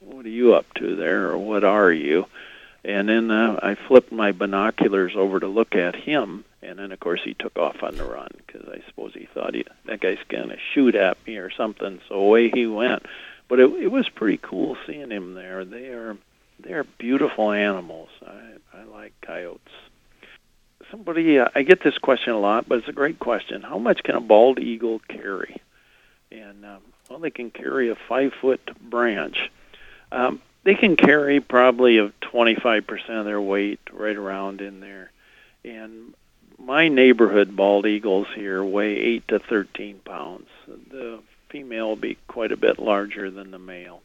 "What 0.00 0.26
are 0.26 0.28
you 0.28 0.54
up 0.54 0.66
to 0.74 0.96
there, 0.96 1.30
or 1.30 1.38
what 1.38 1.62
are 1.62 1.92
you?" 1.92 2.26
And 2.84 3.08
then 3.08 3.30
uh, 3.30 3.60
I 3.62 3.76
flipped 3.76 4.10
my 4.10 4.32
binoculars 4.32 5.14
over 5.14 5.38
to 5.38 5.46
look 5.46 5.76
at 5.76 5.94
him, 5.94 6.44
and 6.62 6.80
then 6.80 6.90
of 6.90 6.98
course 6.98 7.20
he 7.22 7.34
took 7.34 7.56
off 7.56 7.84
on 7.84 7.94
the 7.94 8.04
run 8.04 8.30
because 8.44 8.68
I 8.68 8.82
suppose 8.88 9.14
he 9.14 9.26
thought 9.32 9.54
he, 9.54 9.64
that 9.86 10.00
guy's 10.00 10.18
to 10.28 10.56
shoot 10.74 10.96
at 10.96 11.24
me 11.28 11.36
or 11.36 11.52
something. 11.52 12.00
So 12.08 12.16
away 12.16 12.50
he 12.50 12.66
went. 12.66 13.06
But 13.46 13.60
it, 13.60 13.70
it 13.74 13.92
was 13.92 14.08
pretty 14.08 14.38
cool 14.42 14.76
seeing 14.84 15.10
him 15.10 15.34
there. 15.34 15.64
They 15.64 15.88
are 15.90 16.16
they 16.60 16.72
are 16.72 16.84
beautiful 16.98 17.50
animals. 17.50 18.08
I 18.26 18.54
I 18.72 18.84
like 18.84 19.12
coyotes. 19.22 19.72
Somebody 20.90 21.38
uh, 21.38 21.48
I 21.54 21.62
get 21.62 21.82
this 21.82 21.98
question 21.98 22.32
a 22.32 22.38
lot, 22.38 22.68
but 22.68 22.78
it's 22.78 22.88
a 22.88 22.92
great 22.92 23.18
question. 23.18 23.62
How 23.62 23.78
much 23.78 24.02
can 24.02 24.14
a 24.14 24.20
bald 24.20 24.58
eagle 24.58 25.00
carry? 25.08 25.60
And 26.30 26.64
um, 26.64 26.82
well, 27.08 27.18
they 27.18 27.30
can 27.30 27.50
carry 27.50 27.90
a 27.90 27.96
five 28.08 28.32
foot 28.40 28.60
branch. 28.80 29.50
Um, 30.10 30.40
they 30.64 30.74
can 30.74 30.96
carry 30.96 31.40
probably 31.40 31.98
of 31.98 32.12
25% 32.20 32.84
of 33.10 33.26
their 33.26 33.40
weight 33.40 33.80
right 33.92 34.16
around 34.16 34.60
in 34.62 34.80
there. 34.80 35.10
And 35.64 36.14
my 36.58 36.88
neighborhood 36.88 37.54
bald 37.54 37.86
eagles 37.86 38.26
here 38.34 38.64
weigh 38.64 38.96
8 38.96 39.28
to 39.28 39.38
13 39.40 40.00
pounds. 40.04 40.48
The 40.66 41.20
female 41.50 41.88
will 41.88 41.96
be 41.96 42.16
quite 42.28 42.52
a 42.52 42.56
bit 42.56 42.78
larger 42.78 43.30
than 43.30 43.50
the 43.50 43.58
male. 43.58 44.02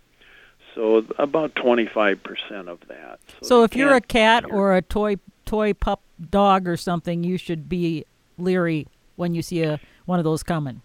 So 0.80 1.06
about 1.18 1.56
25% 1.56 2.70
of 2.70 2.80
that. 2.88 3.20
So 3.42 3.60
they 3.60 3.66
if 3.66 3.76
you're 3.76 3.96
a 3.96 4.00
cat 4.00 4.50
or 4.50 4.78
a 4.78 4.82
toy 4.82 5.18
toy 5.46 5.74
pup 5.74 6.00
dog 6.30 6.70
or 6.70 6.78
something, 6.78 7.22
you 7.22 7.38
should 7.38 7.68
be 7.68 8.06
leery 8.38 8.88
when 9.18 9.36
you 9.36 9.42
see 9.42 9.62
a 9.64 9.82
one 10.06 10.20
of 10.20 10.24
those 10.24 10.42
coming. 10.42 10.82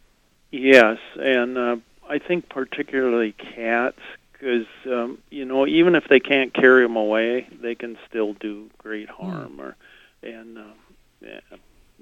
Yes, 0.51 0.99
and 1.17 1.57
uh, 1.57 1.77
I 2.09 2.19
think 2.19 2.49
particularly 2.49 3.37
cats, 3.39 4.01
because 4.33 4.67
um, 4.87 5.19
you 5.31 5.45
know 5.45 5.65
even 5.65 5.95
if 5.95 6.09
they 6.09 6.19
can't 6.19 6.53
carry 6.53 6.83
them 6.83 6.97
away, 6.97 7.47
they 7.63 7.77
can 7.77 7.97
still 8.09 8.33
do 8.33 8.69
great 8.79 9.09
harm, 9.09 9.61
or 9.61 9.77
and 10.25 10.59
uh, 10.59 10.63
yeah, 11.21 11.39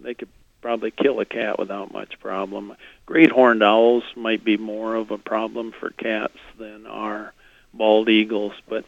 they 0.02 0.14
could 0.14 0.30
probably 0.62 0.92
kill 0.92 1.20
a 1.20 1.26
cat 1.26 1.58
without 1.58 1.92
much 1.92 2.18
problem. 2.20 2.74
Great 3.04 3.30
horned 3.30 3.62
owls 3.62 4.04
might 4.16 4.42
be 4.42 4.56
more 4.56 4.94
of 4.94 5.10
a 5.10 5.18
problem 5.18 5.74
for 5.78 5.90
cats 5.90 6.38
than 6.58 6.86
are 6.86 7.34
bald 7.74 8.08
eagles, 8.08 8.52
but 8.68 8.84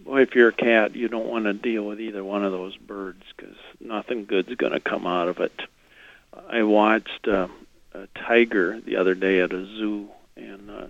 boy, 0.00 0.22
if 0.22 0.34
you're 0.34 0.48
a 0.48 0.52
cat, 0.52 0.94
you 0.96 1.08
don't 1.08 1.26
want 1.26 1.44
to 1.44 1.52
deal 1.52 1.84
with 1.84 2.00
either 2.00 2.22
one 2.22 2.44
of 2.44 2.52
those 2.52 2.76
birds 2.76 3.22
because 3.36 3.56
nothing 3.80 4.24
good's 4.24 4.54
going 4.54 4.72
to 4.72 4.80
come 4.80 5.06
out 5.06 5.28
of 5.28 5.38
it. 5.40 5.60
I 6.50 6.62
watched. 6.62 7.26
Uh, 7.26 7.48
a 7.94 8.06
tiger 8.14 8.80
the 8.80 8.96
other 8.96 9.14
day 9.14 9.40
at 9.40 9.52
a 9.52 9.64
zoo, 9.64 10.08
and 10.36 10.70
uh, 10.70 10.86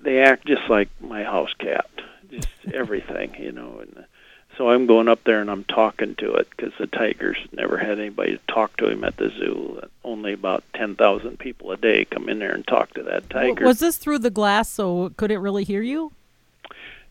they 0.00 0.20
act 0.20 0.46
just 0.46 0.68
like 0.68 0.88
my 1.00 1.22
house 1.22 1.52
cat, 1.58 1.88
just 2.30 2.48
everything, 2.72 3.34
you 3.38 3.52
know. 3.52 3.80
And 3.80 3.98
uh, 3.98 4.02
so 4.58 4.68
I'm 4.70 4.86
going 4.86 5.08
up 5.08 5.22
there 5.24 5.40
and 5.40 5.50
I'm 5.50 5.64
talking 5.64 6.14
to 6.16 6.34
it 6.34 6.48
because 6.50 6.72
the 6.78 6.86
tiger's 6.88 7.38
never 7.52 7.78
had 7.78 7.98
anybody 7.98 8.32
to 8.36 8.52
talk 8.52 8.76
to 8.78 8.88
him 8.90 9.04
at 9.04 9.16
the 9.16 9.30
zoo. 9.30 9.80
Only 10.04 10.32
about 10.34 10.64
ten 10.74 10.96
thousand 10.96 11.38
people 11.38 11.70
a 11.72 11.76
day 11.78 12.04
come 12.04 12.28
in 12.28 12.40
there 12.40 12.52
and 12.52 12.66
talk 12.66 12.92
to 12.94 13.02
that 13.04 13.30
tiger. 13.30 13.64
Was 13.64 13.78
this 13.78 13.96
through 13.96 14.18
the 14.18 14.30
glass? 14.30 14.68
So 14.68 15.10
could 15.16 15.30
it 15.30 15.38
really 15.38 15.64
hear 15.64 15.80
you? 15.80 16.12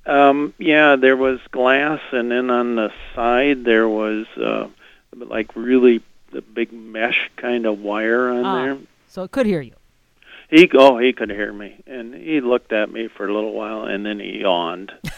Um, 0.06 0.54
yeah, 0.58 0.96
there 0.96 1.18
was 1.18 1.40
glass, 1.52 2.00
and 2.12 2.30
then 2.32 2.50
on 2.50 2.76
the 2.76 2.92
side 3.16 3.64
there 3.66 3.90
was 3.90 4.26
uh, 4.38 4.68
like 5.16 5.56
really 5.56 6.02
the 6.32 6.42
big 6.42 6.72
mesh 6.72 7.30
kind 7.38 7.66
of 7.66 7.80
wire 7.80 8.30
on 8.30 8.46
Ah. 8.46 8.62
there. 8.64 8.78
So 9.08 9.24
it 9.24 9.32
could 9.32 9.46
hear 9.46 9.62
you. 9.62 9.74
He 10.50 10.70
oh 10.76 10.98
he 10.98 11.12
could 11.12 11.30
hear 11.30 11.52
me, 11.52 11.76
and 11.88 12.14
he 12.14 12.40
looked 12.40 12.72
at 12.72 12.90
me 12.92 13.08
for 13.10 13.28
a 13.28 13.34
little 13.34 13.54
while, 13.54 13.84
and 13.84 14.06
then 14.06 14.20
he 14.20 14.40
yawned. 14.42 14.92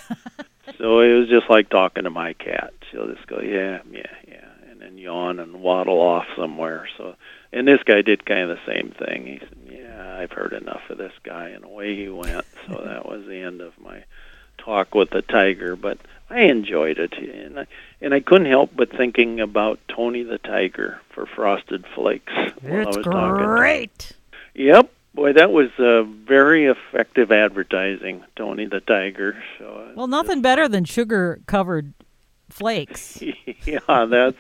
so 0.80 1.00
it 1.02 1.14
was 1.14 1.30
just 1.30 1.48
like 1.50 1.70
talking 1.70 2.06
to 2.06 2.10
my 2.10 2.34
cat. 2.34 2.74
she'll 2.90 3.14
just 3.14 3.28
go, 3.28 3.40
yeah, 3.40 3.80
yeah, 3.92 4.02
yeah, 4.28 4.48
and 4.72 4.82
then 4.82 4.98
yawn 4.98 5.40
and 5.40 5.62
waddle 5.62 6.00
off 6.00 6.26
somewhere. 6.36 6.88
So, 6.98 7.16
and 7.54 7.68
this 7.68 7.84
guy 7.84 8.02
did 8.02 8.26
kind 8.26 8.50
of 8.50 8.58
the 8.58 8.66
same 8.74 8.92
thing. 8.98 9.28
He 9.28 9.40
said, 9.40 9.58
yeah, 9.72 10.18
I've 10.18 10.32
heard 10.32 10.54
enough 10.54 10.82
of 10.90 10.98
this 10.98 11.14
guy, 11.24 11.50
and 11.50 11.64
away 11.64 11.96
he 11.96 12.10
went. 12.10 12.46
So 12.68 12.82
that 12.86 13.06
was 13.08 13.26
the 13.28 13.42
end 13.42 13.62
of 13.62 13.74
my 13.80 14.04
talk 14.58 14.96
with 14.96 15.12
the 15.12 15.22
tiger. 15.22 15.76
But 15.76 16.00
I 16.30 16.42
enjoyed 16.42 16.98
it, 16.98 17.14
and 17.18 17.60
I, 17.62 17.68
and 18.02 18.14
I 18.14 18.20
couldn't 18.22 18.48
help 18.48 18.72
but 18.76 18.92
thinking 18.92 19.40
about 19.40 19.80
Tony 19.88 20.24
the 20.24 20.38
Tiger 20.38 21.02
for 21.10 21.26
Frosted 21.26 21.86
Flakes. 21.96 22.34
while 22.62 22.88
It's 22.88 22.96
I 22.96 22.98
was 22.98 23.06
talking. 23.06 23.46
great. 23.46 24.12
Yep. 24.56 24.92
Boy, 25.20 25.34
that 25.34 25.52
was 25.52 25.70
uh, 25.78 26.04
very 26.04 26.68
effective 26.68 27.30
advertising, 27.30 28.24
Tony 28.38 28.68
the 28.68 28.80
Tiger. 28.80 29.36
So, 29.58 29.66
uh, 29.66 29.92
Well, 29.94 30.08
nothing 30.08 30.42
better 30.42 30.70
than 30.70 30.86
sugar 30.86 31.42
covered 31.46 31.94
flakes. 32.50 33.22
yeah, 33.66 34.06
that's. 34.06 34.38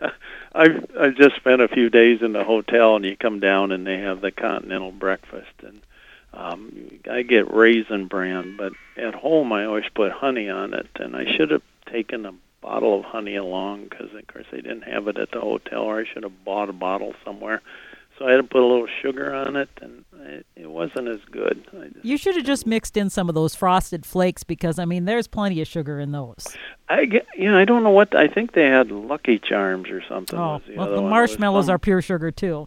I've 0.54 0.86
I've 0.96 1.16
just 1.16 1.34
spent 1.34 1.60
a 1.60 1.66
few 1.66 1.90
days 1.90 2.22
in 2.22 2.34
the 2.34 2.44
hotel, 2.44 2.94
and 2.94 3.04
you 3.04 3.16
come 3.16 3.40
down, 3.40 3.72
and 3.72 3.84
they 3.84 3.98
have 3.98 4.20
the 4.20 4.30
continental 4.30 4.92
breakfast, 4.92 5.54
and 5.66 5.80
um, 6.32 7.00
I 7.10 7.22
get 7.22 7.52
raisin 7.52 8.06
bran, 8.06 8.56
but 8.56 8.74
at 8.96 9.16
home 9.16 9.52
I 9.52 9.64
always 9.64 9.88
put 9.92 10.12
honey 10.12 10.48
on 10.48 10.72
it, 10.72 10.86
and 11.00 11.16
I 11.16 11.24
should 11.24 11.50
have 11.50 11.62
taken 11.86 12.26
a 12.26 12.34
bottle 12.60 12.96
of 12.96 13.04
honey 13.04 13.34
along 13.34 13.88
because, 13.88 14.14
of 14.14 14.24
course, 14.28 14.46
they 14.52 14.60
didn't 14.60 14.82
have 14.82 15.08
it 15.08 15.18
at 15.18 15.32
the 15.32 15.40
hotel, 15.40 15.82
or 15.82 15.98
I 15.98 16.04
should 16.04 16.22
have 16.22 16.44
bought 16.44 16.68
a 16.68 16.72
bottle 16.72 17.14
somewhere. 17.24 17.60
So 18.22 18.28
I 18.28 18.30
had 18.30 18.36
to 18.36 18.44
put 18.44 18.62
a 18.62 18.66
little 18.66 18.86
sugar 19.00 19.34
on 19.34 19.56
it, 19.56 19.68
and 19.80 20.04
it, 20.20 20.46
it 20.54 20.70
wasn't 20.70 21.08
as 21.08 21.18
good. 21.32 21.66
Just, 21.92 22.04
You 22.04 22.16
should 22.16 22.36
have 22.36 22.44
just 22.44 22.68
mixed 22.68 22.96
in 22.96 23.10
some 23.10 23.28
of 23.28 23.34
those 23.34 23.56
frosted 23.56 24.06
flakes 24.06 24.44
because 24.44 24.78
I 24.78 24.84
mean, 24.84 25.06
there's 25.06 25.26
plenty 25.26 25.60
of 25.60 25.66
sugar 25.66 25.98
in 25.98 26.12
those. 26.12 26.46
I 26.88 27.06
get, 27.06 27.26
you 27.36 27.50
know, 27.50 27.58
I 27.58 27.64
don't 27.64 27.82
know 27.82 27.90
what 27.90 28.14
I 28.14 28.28
think 28.28 28.52
they 28.52 28.66
had 28.66 28.92
Lucky 28.92 29.40
Charms 29.40 29.90
or 29.90 30.04
something. 30.08 30.38
Oh, 30.38 30.60
the 30.64 30.76
well, 30.76 30.86
the 30.86 30.92
one. 30.92 31.00
It 31.00 31.02
was 31.02 31.10
marshmallows 31.10 31.66
some- 31.66 31.74
are 31.74 31.78
pure 31.78 32.00
sugar 32.00 32.30
too. 32.30 32.66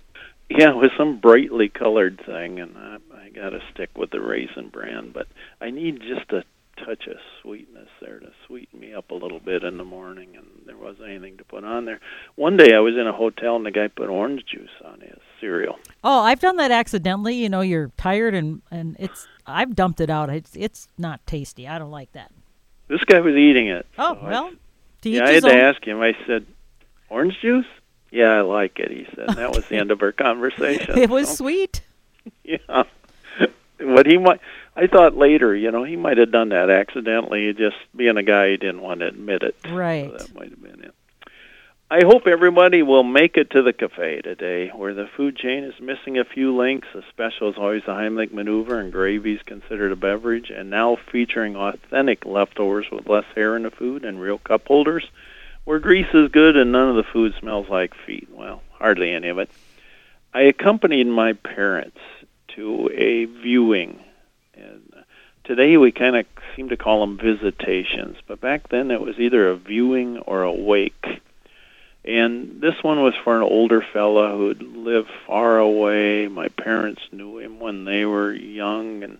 Yeah, 0.49 0.71
it 0.71 0.75
was 0.75 0.91
some 0.97 1.19
brightly 1.19 1.69
colored 1.69 2.21
thing, 2.25 2.59
and 2.59 2.77
I, 2.77 2.97
I 3.15 3.29
got 3.29 3.51
to 3.51 3.61
stick 3.73 3.91
with 3.97 4.11
the 4.11 4.19
raisin 4.19 4.67
bran. 4.67 5.11
But 5.11 5.27
I 5.61 5.69
need 5.71 6.01
just 6.01 6.33
a 6.33 6.43
touch 6.85 7.07
of 7.07 7.15
sweetness 7.41 7.87
there 8.01 8.19
to 8.19 8.31
sweeten 8.45 8.79
me 8.79 8.93
up 8.93 9.09
a 9.09 9.15
little 9.15 9.39
bit 9.39 9.63
in 9.63 9.77
the 9.77 9.85
morning, 9.85 10.35
and 10.35 10.45
there 10.65 10.77
wasn't 10.77 11.07
anything 11.07 11.37
to 11.37 11.45
put 11.45 11.63
on 11.63 11.85
there. 11.85 12.01
One 12.35 12.57
day 12.57 12.75
I 12.75 12.79
was 12.79 12.95
in 12.95 13.07
a 13.07 13.13
hotel, 13.13 13.55
and 13.55 13.65
the 13.65 13.71
guy 13.71 13.87
put 13.87 14.09
orange 14.09 14.45
juice 14.45 14.69
on 14.83 14.99
his 14.99 15.17
cereal. 15.39 15.79
Oh, 16.03 16.21
I've 16.21 16.39
done 16.39 16.57
that 16.57 16.71
accidentally. 16.71 17.35
You 17.35 17.49
know, 17.49 17.61
you're 17.61 17.91
tired 17.97 18.33
and 18.35 18.61
and 18.71 18.95
it's 18.99 19.27
I've 19.47 19.75
dumped 19.75 20.01
it 20.01 20.09
out. 20.09 20.29
It's 20.29 20.55
it's 20.55 20.87
not 20.97 21.25
tasty. 21.27 21.67
I 21.67 21.77
don't 21.79 21.91
like 21.91 22.11
that. 22.13 22.31
This 22.87 23.03
guy 23.05 23.19
was 23.19 23.35
eating 23.35 23.67
it. 23.67 23.85
Oh 23.97 24.15
so 24.15 24.19
I- 24.21 24.29
well, 24.29 24.51
each 25.03 25.15
yeah, 25.15 25.25
I 25.25 25.31
had 25.33 25.43
to 25.43 25.53
ask 25.55 25.85
him. 25.85 26.01
I 26.01 26.15
said, 26.25 26.45
"Orange 27.09 27.39
juice." 27.41 27.65
Yeah, 28.11 28.29
I 28.31 28.41
like 28.41 28.79
it. 28.79 28.91
He 28.91 29.05
said. 29.15 29.29
And 29.29 29.37
That 29.37 29.55
was 29.55 29.67
the 29.67 29.75
end 29.77 29.91
of 29.91 30.01
our 30.01 30.11
conversation. 30.25 30.97
It 30.97 31.09
was 31.09 31.27
So- 31.29 31.35
sweet. 31.35 31.81
Yeah. 32.43 32.83
what 33.79 34.07
he 34.07 34.17
might 34.17 34.39
I 34.75 34.87
thought 34.87 35.15
later, 35.15 35.55
you 35.55 35.69
know, 35.71 35.83
he 35.83 35.95
might 35.95 36.17
have 36.17 36.31
done 36.31 36.49
that 36.49 36.69
accidentally, 36.69 37.53
just 37.53 37.77
being 37.95 38.17
a 38.17 38.23
guy 38.23 38.49
he 38.51 38.57
didn't 38.57 38.81
want 38.81 38.99
to 39.01 39.07
admit 39.07 39.43
it. 39.43 39.55
Right. 39.69 40.11
So 40.11 40.17
that 40.25 40.35
might 40.35 40.49
have 40.49 40.61
been 40.61 40.83
it. 40.83 40.93
I 41.89 42.03
hope 42.03 42.25
everybody 42.25 42.81
will 42.81 43.03
make 43.03 43.37
it 43.37 43.51
to 43.51 43.61
the 43.61 43.71
cafe 43.71 44.19
today, 44.21 44.69
where 44.69 44.95
the 44.95 45.05
food 45.05 45.35
chain 45.35 45.63
is 45.63 45.79
missing 45.79 46.17
a 46.17 46.25
few 46.25 46.57
links. 46.57 46.87
A 46.95 47.03
special 47.09 47.51
is 47.51 47.57
always 47.59 47.83
the 47.85 47.91
Heimlich 47.91 48.33
maneuver, 48.33 48.79
and 48.79 48.91
gravy 48.91 49.35
is 49.35 49.43
considered 49.43 49.91
a 49.91 49.95
beverage, 49.95 50.49
and 50.49 50.71
now 50.71 50.95
featuring 50.95 51.55
authentic 51.55 52.25
leftovers 52.25 52.89
with 52.91 53.07
less 53.07 53.25
hair 53.35 53.55
in 53.55 53.61
the 53.61 53.69
food 53.69 54.03
and 54.03 54.19
real 54.19 54.39
cup 54.39 54.65
holders, 54.65 55.07
where 55.65 55.77
grease 55.77 56.11
is 56.11 56.31
good 56.31 56.57
and 56.57 56.71
none 56.71 56.89
of 56.89 56.95
the 56.95 57.03
food 57.03 57.35
smells 57.39 57.69
like 57.69 57.93
feet. 57.93 58.29
Well, 58.31 58.63
hardly 58.71 59.11
any 59.11 59.27
of 59.27 59.37
it. 59.37 59.51
I 60.33 60.41
accompanied 60.41 61.05
my 61.05 61.33
parents 61.33 61.99
to 62.55 62.89
a 62.95 63.25
viewing, 63.25 63.99
and 64.55 64.91
today 65.43 65.77
we 65.77 65.91
kind 65.91 66.15
of 66.15 66.25
seem 66.55 66.69
to 66.69 66.77
call 66.77 67.01
them 67.01 67.19
visitations, 67.19 68.17
but 68.25 68.41
back 68.41 68.69
then 68.69 68.89
it 68.89 69.01
was 69.01 69.19
either 69.19 69.49
a 69.49 69.55
viewing 69.55 70.17
or 70.17 70.41
a 70.41 70.51
wake. 70.51 71.21
And 72.05 72.61
this 72.61 72.83
one 72.83 73.01
was 73.01 73.15
for 73.23 73.35
an 73.35 73.41
older 73.41 73.81
fella 73.81 74.37
who'd 74.37 74.61
lived 74.61 75.09
far 75.25 75.57
away. 75.57 76.27
My 76.27 76.49
parents 76.49 77.01
knew 77.11 77.39
him 77.39 77.59
when 77.59 77.83
they 77.85 78.05
were 78.05 78.31
young, 78.31 79.03
and 79.03 79.17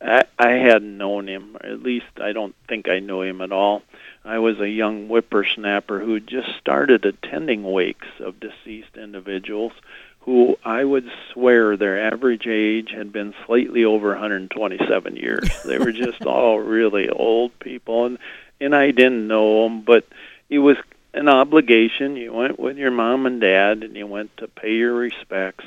I, 0.00 0.24
I 0.38 0.50
hadn't 0.50 0.96
known 0.96 1.28
him. 1.28 1.56
At 1.60 1.82
least 1.82 2.06
I 2.20 2.32
don't 2.32 2.54
think 2.68 2.88
I 2.88 3.00
knew 3.00 3.22
him 3.22 3.40
at 3.40 3.50
all. 3.50 3.82
I 4.24 4.38
was 4.38 4.60
a 4.60 4.68
young 4.68 5.08
whippersnapper 5.08 5.98
who 5.98 6.14
had 6.14 6.28
just 6.28 6.56
started 6.60 7.04
attending 7.04 7.64
wakes 7.64 8.06
of 8.20 8.38
deceased 8.38 8.96
individuals 8.96 9.72
who 10.20 10.58
I 10.62 10.84
would 10.84 11.10
swear 11.32 11.76
their 11.76 12.06
average 12.12 12.46
age 12.46 12.90
had 12.90 13.12
been 13.12 13.34
slightly 13.46 13.84
over 13.84 14.10
127 14.10 15.16
years. 15.16 15.48
they 15.64 15.78
were 15.78 15.92
just 16.04 16.22
all 16.22 16.60
really 16.60 17.08
old 17.08 17.58
people, 17.58 18.04
and 18.06 18.18
and 18.60 18.76
I 18.76 18.90
didn't 18.90 19.26
know 19.26 19.64
them, 19.64 19.80
but 19.82 20.04
it 20.50 20.58
was 20.58 20.76
an 21.14 21.28
obligation. 21.28 22.16
You 22.16 22.32
went 22.32 22.58
with 22.58 22.76
your 22.76 22.90
mom 22.90 23.26
and 23.26 23.40
dad, 23.40 23.82
and 23.82 23.96
you 23.96 24.06
went 24.06 24.36
to 24.38 24.48
pay 24.48 24.74
your 24.74 24.94
respects. 24.94 25.64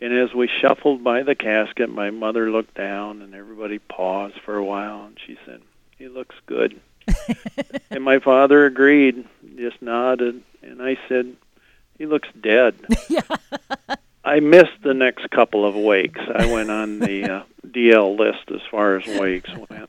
And 0.00 0.12
as 0.12 0.34
we 0.34 0.48
shuffled 0.48 1.02
by 1.02 1.22
the 1.22 1.34
casket, 1.34 1.88
my 1.88 2.10
mother 2.10 2.50
looked 2.50 2.74
down, 2.74 3.22
and 3.22 3.34
everybody 3.34 3.78
paused 3.78 4.38
for 4.44 4.56
a 4.56 4.64
while, 4.64 5.06
and 5.06 5.18
she 5.24 5.38
said, 5.46 5.62
"He 5.98 6.08
looks 6.08 6.36
good." 6.46 6.80
and 7.90 8.04
my 8.04 8.18
father 8.18 8.66
agreed, 8.66 9.24
just 9.56 9.80
nodded, 9.80 10.42
and 10.62 10.82
I 10.82 10.98
said, 11.08 11.34
"He 11.98 12.06
looks 12.06 12.28
dead." 12.38 12.74
yeah. 13.08 13.22
I 14.22 14.40
missed 14.40 14.82
the 14.82 14.92
next 14.92 15.30
couple 15.30 15.64
of 15.64 15.76
wakes. 15.76 16.20
I 16.34 16.52
went 16.52 16.70
on 16.70 16.98
the 16.98 17.30
uh, 17.30 17.42
DL 17.64 18.18
list 18.18 18.50
as 18.52 18.60
far 18.70 18.96
as 18.96 19.06
wakes 19.06 19.50
went. 19.70 19.88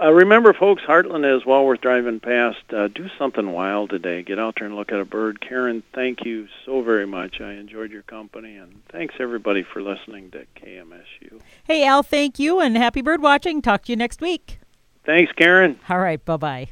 Uh, 0.00 0.12
remember, 0.12 0.52
folks, 0.52 0.82
Hartland 0.82 1.36
is 1.36 1.46
while 1.46 1.64
we're 1.64 1.76
driving 1.76 2.18
past. 2.18 2.58
Uh, 2.72 2.88
do 2.88 3.08
something 3.16 3.52
wild 3.52 3.90
today. 3.90 4.22
Get 4.22 4.40
out 4.40 4.56
there 4.58 4.66
and 4.66 4.76
look 4.76 4.90
at 4.90 4.98
a 4.98 5.04
bird. 5.04 5.40
Karen, 5.40 5.84
thank 5.94 6.24
you 6.24 6.48
so 6.66 6.82
very 6.82 7.06
much. 7.06 7.40
I 7.40 7.52
enjoyed 7.52 7.92
your 7.92 8.02
company, 8.02 8.56
and 8.56 8.82
thanks 8.90 9.14
everybody 9.20 9.62
for 9.62 9.80
listening 9.82 10.32
to 10.32 10.46
KMSU. 10.56 11.40
Hey 11.64 11.86
Al, 11.86 12.02
thank 12.02 12.38
you 12.38 12.60
and 12.60 12.76
happy 12.76 13.02
bird 13.02 13.22
watching. 13.22 13.62
Talk 13.62 13.84
to 13.84 13.92
you 13.92 13.96
next 13.96 14.20
week. 14.20 14.58
Thanks, 15.06 15.32
Karen. 15.32 15.78
All 15.88 16.00
right, 16.00 16.22
bye 16.24 16.36
bye. 16.36 16.68